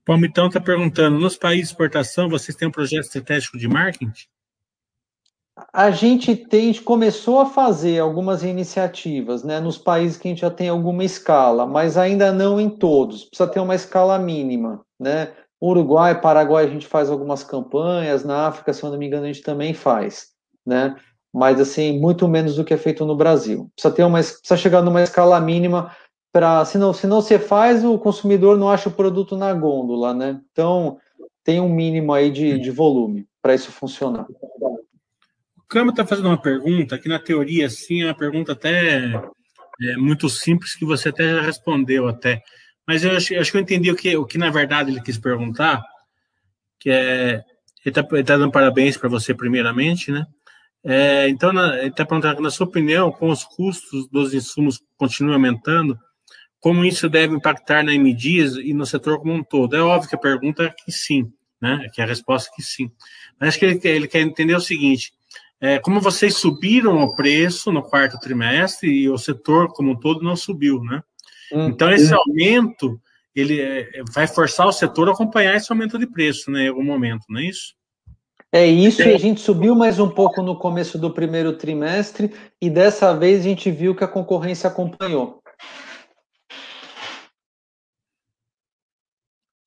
[0.05, 4.29] Palmitão está perguntando: nos países de exportação, vocês têm um projeto estratégico de marketing?
[5.73, 10.51] A gente tem, começou a fazer algumas iniciativas, né, nos países que a gente já
[10.51, 13.25] tem alguma escala, mas ainda não em todos.
[13.25, 15.33] Precisa ter uma escala mínima, né?
[15.63, 19.27] Uruguai, Paraguai, a gente faz algumas campanhas, na África, se eu não me engano, a
[19.29, 20.33] gente também faz,
[20.67, 20.97] né?
[21.33, 23.71] Mas assim, muito menos do que é feito no Brasil.
[23.75, 25.91] Precisa ter uma, precisa chegar numa escala mínima
[26.33, 30.13] para, se não, se não você faz, o consumidor não acha o produto na gôndola,
[30.13, 30.41] né?
[30.51, 30.99] Então
[31.45, 34.27] tem um mínimo aí de, de volume para isso funcionar.
[35.69, 39.13] Cama está fazendo uma pergunta que, na teoria, sim, é uma pergunta até
[39.81, 42.43] é, muito simples, que você até já respondeu até.
[42.87, 45.19] Mas eu acho, acho que eu entendi o que, o que, na verdade, ele quis
[45.19, 45.83] perguntar,
[46.79, 47.43] que é...
[47.85, 50.25] Ele está tá dando parabéns para você, primeiramente, né?
[50.83, 55.35] É, então, na, ele está perguntando, na sua opinião, com os custos dos insumos continuam
[55.35, 55.99] aumentando,
[56.61, 59.77] como isso deve impactar na MDIS e no setor como um todo?
[59.77, 61.31] É óbvio que a pergunta é que sim,
[61.61, 61.91] né?
[61.93, 62.91] Que a resposta é que sim.
[63.39, 65.13] Mas acho que ele, ele quer entender o seguinte,
[65.65, 70.23] é, como vocês subiram o preço no quarto trimestre e o setor como um todo
[70.23, 71.03] não subiu, né?
[71.51, 72.19] Hum, então esse hum.
[72.19, 73.01] aumento
[73.35, 76.85] ele é, vai forçar o setor a acompanhar esse aumento de preço, né, em algum
[76.85, 77.75] momento, não é isso?
[78.53, 82.31] É isso, e a gente subiu mais um pouco no começo do primeiro trimestre
[82.61, 85.43] e dessa vez a gente viu que a concorrência acompanhou.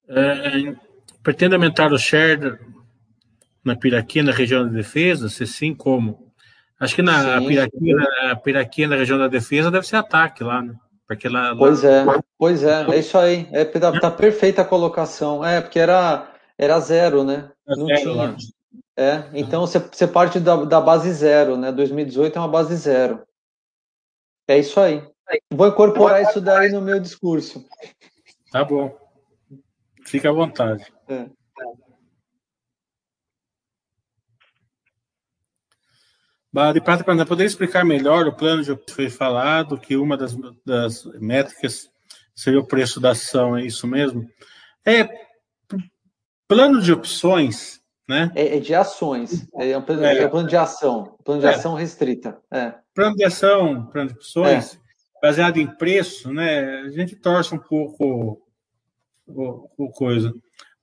[0.07, 0.76] É,
[1.24, 2.60] pretende aumentar o share
[3.68, 5.30] na Piraquê, na região da defesa?
[5.30, 6.31] Se sim, como?
[6.80, 7.39] Acho que na
[8.44, 10.73] Piraquê, na região da defesa, deve ser ataque lá, né?
[11.07, 11.57] Porque lá, lá...
[11.57, 12.06] Pois é,
[12.38, 13.48] pois é, é isso aí.
[13.52, 15.44] É, tá, tá perfeita a colocação.
[15.44, 17.49] É, porque era, era zero, né?
[17.65, 18.14] Não zero, tinha.
[18.14, 18.35] Lá.
[18.98, 21.72] É, então você, você parte da, da base zero, né?
[21.72, 23.22] 2018 é uma base zero.
[24.48, 25.03] É isso aí.
[25.53, 27.65] Vou incorporar isso daí no meu discurso.
[28.52, 28.98] Tá bom.
[30.06, 30.85] Fica à vontade.
[31.07, 31.26] É.
[36.73, 40.35] De Prata para poder explicar melhor o plano de foi falado que uma das,
[40.65, 41.88] das métricas
[42.35, 44.27] seria o preço da ação, é isso mesmo?
[44.84, 45.07] É
[46.47, 47.79] plano de opções,
[48.09, 48.31] né?
[48.34, 50.17] É, é de ações, é um plano, é.
[50.17, 51.51] é plano de ação, plano de é.
[51.51, 52.39] ação restrita.
[52.51, 52.73] É.
[52.95, 54.77] Plano de ação, plano de opções, é.
[55.21, 56.81] baseado em preço, né?
[56.81, 58.41] A gente torce um pouco
[59.27, 60.34] o, o coisa,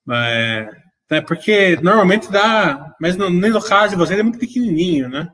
[0.04, 0.68] mas,
[1.10, 1.20] né?
[1.20, 5.28] Porque normalmente dá, mas no, nem no caso de vocês é muito pequenininho, né?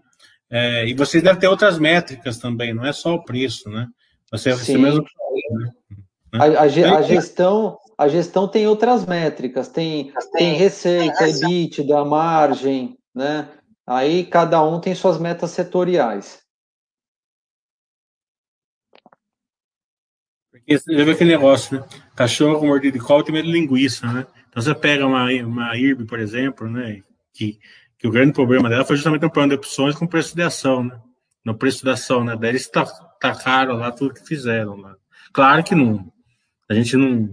[0.51, 3.87] É, e vocês devem ter outras métricas também, não é só o preço, né?
[4.33, 5.05] Você, você mesmo
[5.51, 5.73] né?
[6.33, 13.49] A, a, a, gestão, a gestão tem outras métricas, tem, tem receita, EBITDA, margem, né?
[13.87, 16.41] Aí cada um tem suas metas setoriais.
[20.51, 21.89] Porque você viu aquele negócio, né?
[22.15, 24.27] Cachorro com mordida de cola tem medo de linguiça, né?
[24.49, 27.03] Então você pega uma, uma IRB, por exemplo, né?
[27.33, 27.59] Que
[28.01, 30.83] que o grande problema dela foi justamente no plano de opções com preço de ação,
[30.83, 30.99] né?
[31.45, 32.35] No preço da ação, né?
[32.35, 32.71] Daí eles
[33.21, 34.97] tacaram lá tudo que fizeram lá.
[35.33, 36.11] Claro que não.
[36.69, 37.29] A gente não.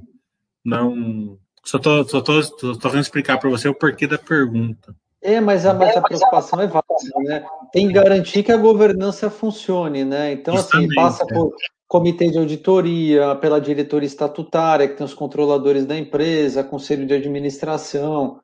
[0.64, 4.94] não só tô, só tô, tô, tô explicar para você o porquê da pergunta.
[5.22, 7.46] É, mas a, mas a preocupação é válida, né?
[7.72, 10.34] Tem que garantir que a governança funcione, né?
[10.34, 11.34] Então, assim, passa é.
[11.34, 11.54] por
[11.88, 18.40] comitê de auditoria, pela diretoria estatutária, que tem os controladores da empresa, conselho de administração.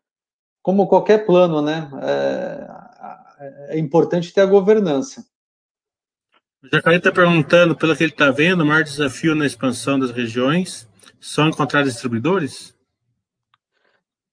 [0.64, 1.88] Como qualquer plano, né?
[2.02, 5.24] É, é importante ter a governança.
[6.64, 10.12] O Jacaré está perguntando, pelo que ele está vendo, o maior desafio na expansão das
[10.12, 10.88] regiões
[11.20, 12.74] são encontrar distribuidores?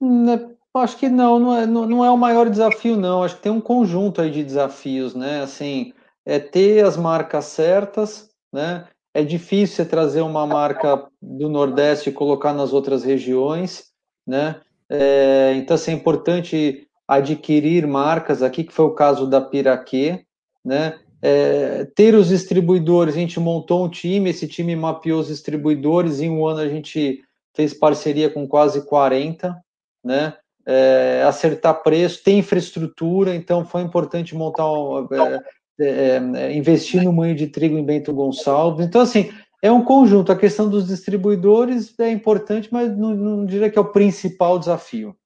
[0.01, 3.25] Né, acho que não, não é, não, é o maior desafio, não.
[3.25, 5.43] Acho que tem um conjunto aí de desafios, né?
[5.43, 5.93] Assim,
[6.25, 8.87] é ter as marcas certas, né?
[9.13, 13.91] É difícil você trazer uma marca do Nordeste e colocar nas outras regiões,
[14.25, 14.61] né?
[14.91, 20.25] É, então, assim, é importante adquirir marcas aqui, que foi o caso da Piraquê,
[20.65, 20.99] né?
[21.23, 26.31] É, ter os distribuidores, a gente montou um time, esse time mapeou os distribuidores, em
[26.31, 27.23] um ano a gente
[27.55, 29.57] fez parceria com quase 40,
[30.05, 30.35] né?
[30.67, 34.65] É, acertar preço, tem infraestrutura, então foi importante montar,
[35.11, 38.87] é, é, é, investir no moinho de trigo em Bento Gonçalves.
[38.87, 39.31] Então, assim,
[39.63, 40.33] é um conjunto.
[40.33, 45.17] A questão dos distribuidores é importante, mas não, não diria que é o principal desafio.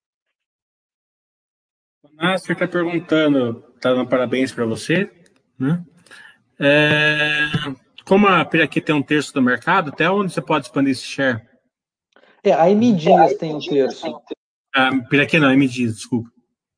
[2.03, 5.11] O Nasser está perguntando, está dando parabéns para você,
[5.59, 5.85] né?
[6.59, 7.51] É,
[8.05, 11.43] como a Piraquê tem um terço do mercado, até onde você pode expandir esse share?
[12.43, 14.21] É, a M Dias tem um terço.
[14.75, 16.31] A Piraquê não, a M Dias, desculpa.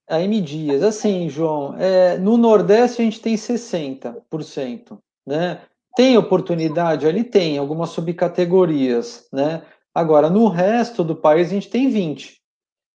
[0.09, 5.61] A M Dias, assim, João, é, no Nordeste a gente tem 60%, né?
[5.97, 7.07] Tem oportunidade?
[7.07, 9.63] Ali tem, algumas subcategorias, né?
[9.95, 12.39] Agora, no resto do país a gente tem 20,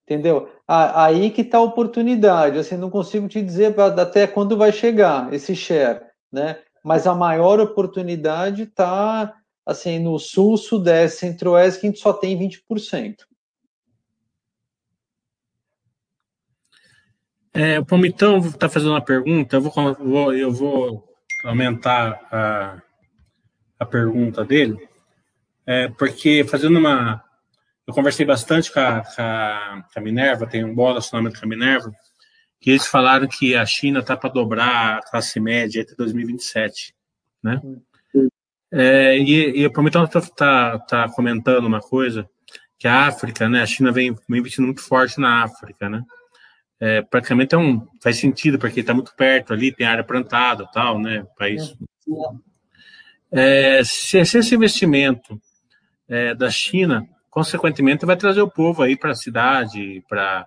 [0.05, 0.47] entendeu?
[0.67, 5.55] Aí que está a oportunidade, assim, não consigo te dizer até quando vai chegar esse
[5.55, 6.01] share,
[6.31, 6.59] né?
[6.83, 12.37] Mas a maior oportunidade está, assim, no sul, sudeste, centro-oeste, que a gente só tem
[12.37, 13.15] 20%.
[17.51, 21.03] É, o Palmitão está fazendo uma pergunta, eu vou, eu vou
[21.43, 22.81] aumentar a,
[23.81, 24.77] a pergunta dele,
[25.65, 27.23] é, porque fazendo uma.
[27.87, 31.45] Eu conversei bastante com a, com a, com a Minerva, tem um bom relacionamento com
[31.45, 31.91] a Minerva,
[32.59, 36.93] que eles falaram que a China está para dobrar a classe média até 2027,
[37.43, 37.59] né?
[38.71, 42.29] É, e, e o Prometão está tá, tá comentando uma coisa,
[42.77, 43.61] que a África, né?
[43.61, 46.03] A China vem, vem investindo muito forte na África, né?
[46.81, 50.97] é, praticamente é um, faz sentido, porque está muito perto ali, tem área plantada tal,
[50.97, 51.23] né?
[51.37, 51.75] País.
[53.31, 55.39] É, se, se esse investimento
[56.07, 60.45] é, da China, consequentemente, vai trazer o povo aí para a cidade, para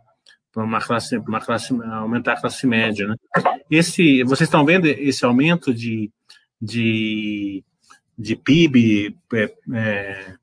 [0.57, 3.17] uma classe, uma classe, aumentar a classe média, né?
[3.71, 6.11] Esse, vocês estão vendo esse aumento de,
[6.61, 7.65] de,
[8.17, 10.35] de PIB é, é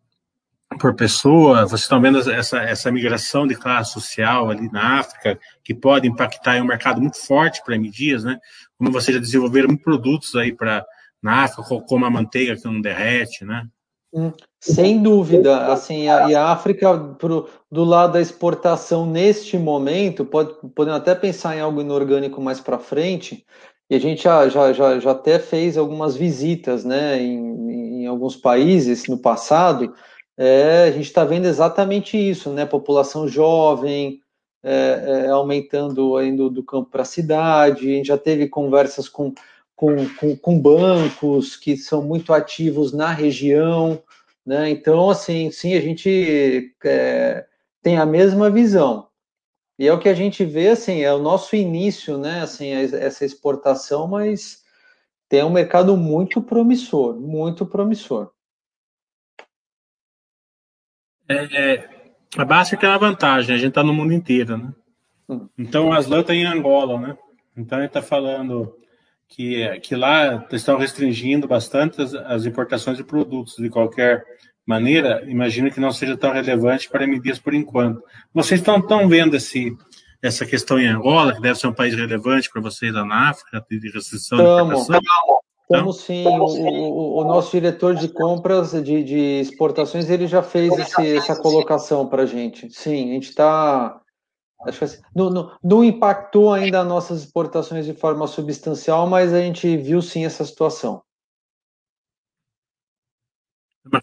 [0.80, 5.73] por pessoa, vocês estão vendo essa, essa migração de classe social ali na África, que
[5.73, 7.91] pode impactar em um mercado muito forte para M
[8.23, 8.39] né?
[8.77, 10.85] Como vocês já desenvolveram produtos aí para
[11.22, 13.68] na África, como a manteiga que não derrete, né?
[14.14, 20.26] Hum, sem dúvida, assim, a, e a África, pro, do lado da exportação neste momento,
[20.26, 20.53] pode,
[20.93, 23.45] até pensar em algo inorgânico mais para frente,
[23.89, 28.35] e a gente já, já, já, já até fez algumas visitas, né, em, em alguns
[28.35, 29.93] países no passado,
[30.38, 32.65] é, a gente está vendo exatamente isso, né?
[32.65, 34.22] População jovem
[34.64, 37.88] é, é, aumentando indo do campo para a cidade.
[37.88, 39.34] A gente já teve conversas com,
[39.82, 43.99] com, com, com, bancos que são muito ativos na região,
[44.45, 44.70] né?
[44.70, 47.48] Então, assim, sim, a gente é,
[47.82, 49.08] tem a mesma visão.
[49.80, 52.41] E é o que a gente vê, assim, é o nosso início, né?
[52.41, 54.64] Assim, essa exportação, mas
[55.28, 58.30] tem um mercado muito promissor, muito promissor.
[61.28, 61.90] É,
[62.38, 64.72] a Basta tem uma vantagem, a gente está no mundo inteiro, né?
[65.28, 65.49] Hum.
[65.58, 67.18] Então, o Aslan está em Angola, né?
[67.58, 68.80] Então, ele está falando
[69.32, 74.24] que, que lá estão restringindo bastante as, as, importações de produtos de qualquer
[74.66, 75.24] maneira.
[75.26, 78.03] Imagino que não seja tão relevante para medidas por enquanto.
[78.34, 79.74] Vocês estão, estão vendo esse,
[80.22, 83.66] essa questão em Angola, que deve ser um país relevante para vocês lá na África,
[83.72, 84.76] de restrição Estamos.
[84.76, 85.41] de importação?
[85.68, 90.78] Como sim, o, o, o, nosso diretor de compras de, de exportações ele já fez
[90.78, 92.70] esse, essa colocação para a gente.
[92.72, 94.01] Sim, a gente está.
[94.65, 99.33] Acho que assim, não, não, não, impactou ainda as nossas exportações de forma substancial, mas
[99.33, 101.01] a gente viu sim essa situação.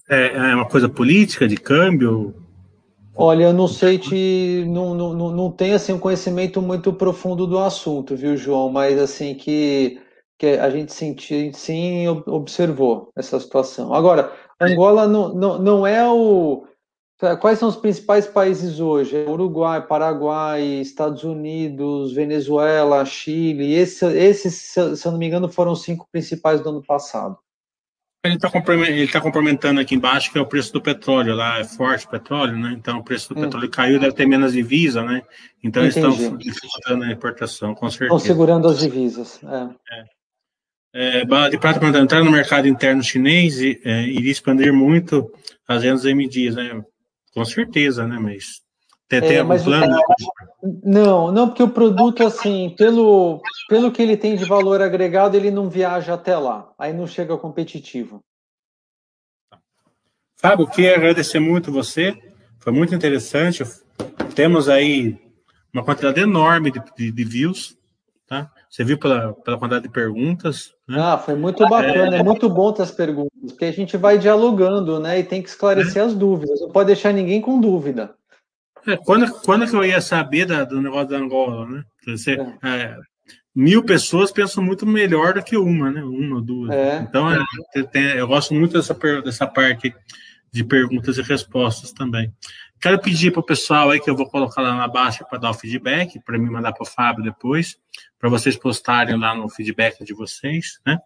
[0.08, 2.34] É, é uma coisa política de câmbio?
[3.14, 4.64] Olha, eu não sei te.
[4.68, 8.70] Não, não, não tenho assim, um conhecimento muito profundo do assunto, viu, João?
[8.70, 10.00] Mas assim que
[10.38, 13.92] que a gente sentiu, sim observou essa situação.
[13.92, 16.64] Agora, Angola não, não, não é o
[17.40, 19.16] quais são os principais países hoje?
[19.16, 23.74] É Uruguai, Paraguai, Estados Unidos, Venezuela, Chile.
[23.74, 27.36] Esse, esses, se eu não me engano, foram os cinco principais do ano passado.
[28.24, 32.04] Ele está tá complementando aqui embaixo que é o preço do petróleo lá, é forte
[32.06, 32.74] o petróleo, né?
[32.76, 33.44] Então o preço do hum.
[33.44, 35.22] petróleo caiu, deve ter menos divisa, né?
[35.62, 36.04] Então Entendi.
[36.04, 38.16] eles estão dificultando a importação, com certeza.
[38.16, 39.40] Estão segurando as divisas.
[39.44, 39.94] É.
[39.94, 40.18] É.
[40.94, 45.30] É, Bala de Prata para entrar no mercado interno chinês e é, iria expandir muito
[45.66, 46.82] as vendas em dias, né?
[47.38, 48.18] Com certeza, né?
[48.18, 48.62] Mas
[49.08, 49.96] tem, tem é, algum plano?
[50.84, 55.50] Não, não, porque o produto, assim, pelo, pelo que ele tem de valor agregado, ele
[55.50, 56.70] não viaja até lá.
[56.78, 58.20] Aí não chega competitivo.
[60.36, 62.16] Fábio, queria agradecer muito você.
[62.58, 63.62] Foi muito interessante.
[64.34, 65.16] Temos aí
[65.72, 67.76] uma quantidade enorme de, de, de views.
[68.26, 68.50] Tá?
[68.70, 70.74] Você viu pela, pela quantidade de perguntas.
[70.86, 71.00] Né?
[71.00, 72.20] Ah, foi muito bacana, é...
[72.20, 72.22] é...
[72.22, 75.18] muito bom ter as perguntas, porque a gente vai dialogando, né?
[75.18, 76.06] E tem que esclarecer é.
[76.06, 76.60] as dúvidas.
[76.60, 78.14] Não pode deixar ninguém com dúvida.
[78.86, 81.82] É, quando, quando que eu ia saber da, do negócio da Angola, né?
[82.06, 82.32] Você,
[82.62, 82.68] é.
[82.68, 82.96] é.
[83.54, 86.02] mil pessoas pensam muito melhor do que uma, né?
[86.02, 86.70] Uma, duas.
[86.70, 86.98] É.
[86.98, 87.26] Então,
[87.90, 89.94] tem, eu gosto muito dessa, dessa parte
[90.52, 92.32] de perguntas e respostas também.
[92.80, 95.50] Quero pedir para o pessoal aí que eu vou colocar lá na baixa para dar
[95.50, 97.76] o feedback, para me mandar para o Fábio depois,
[98.18, 100.98] para vocês postarem lá no feedback de vocês, né?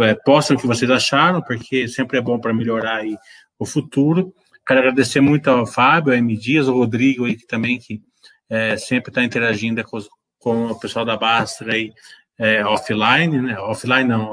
[0.00, 3.16] É, postam o que vocês acharam, porque sempre é bom para melhorar aí
[3.58, 4.32] o futuro.
[4.66, 6.36] Quero agradecer muito ao Fábio, ao M.
[6.36, 8.00] Dias, ao Rodrigo aí, que também que
[8.48, 9.98] é, sempre está interagindo com,
[10.38, 11.92] com, o pessoal da Bastra aí,
[12.38, 13.58] é, offline, né?
[13.58, 14.30] Offline não,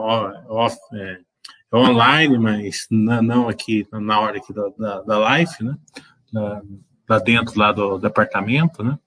[0.50, 1.20] off, é,
[1.74, 5.76] online, mas não aqui na hora aqui da, da, da live, né?
[7.08, 8.98] Lá dentro lá do departamento, né?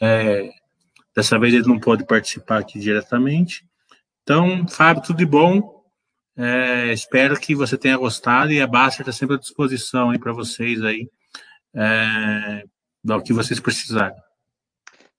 [0.00, 0.50] É,
[1.14, 3.64] dessa vez ele não pôde participar aqui diretamente.
[4.22, 5.82] Então, Fábio, tudo de bom.
[6.36, 10.32] É, espero que você tenha gostado e a Basta está sempre à disposição aí para
[10.32, 11.08] vocês aí,
[11.74, 12.64] é,
[13.04, 14.16] do que vocês precisarem.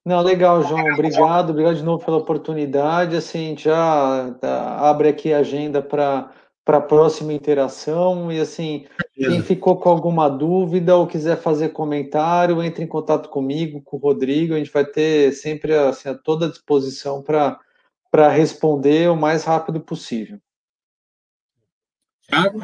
[0.06, 0.86] Não, legal, João.
[0.94, 3.16] Obrigado, obrigado de novo pela oportunidade.
[3.16, 6.30] Assim, já tá, abre aqui a agenda para
[6.66, 8.32] para a próxima interação.
[8.32, 13.82] E assim, quem ficou com alguma dúvida ou quiser fazer comentário, entre em contato comigo,
[13.82, 14.54] com o Rodrigo.
[14.54, 20.40] A gente vai ter sempre assim, a toda disposição para responder o mais rápido possível.
[22.22, 22.64] Thiago?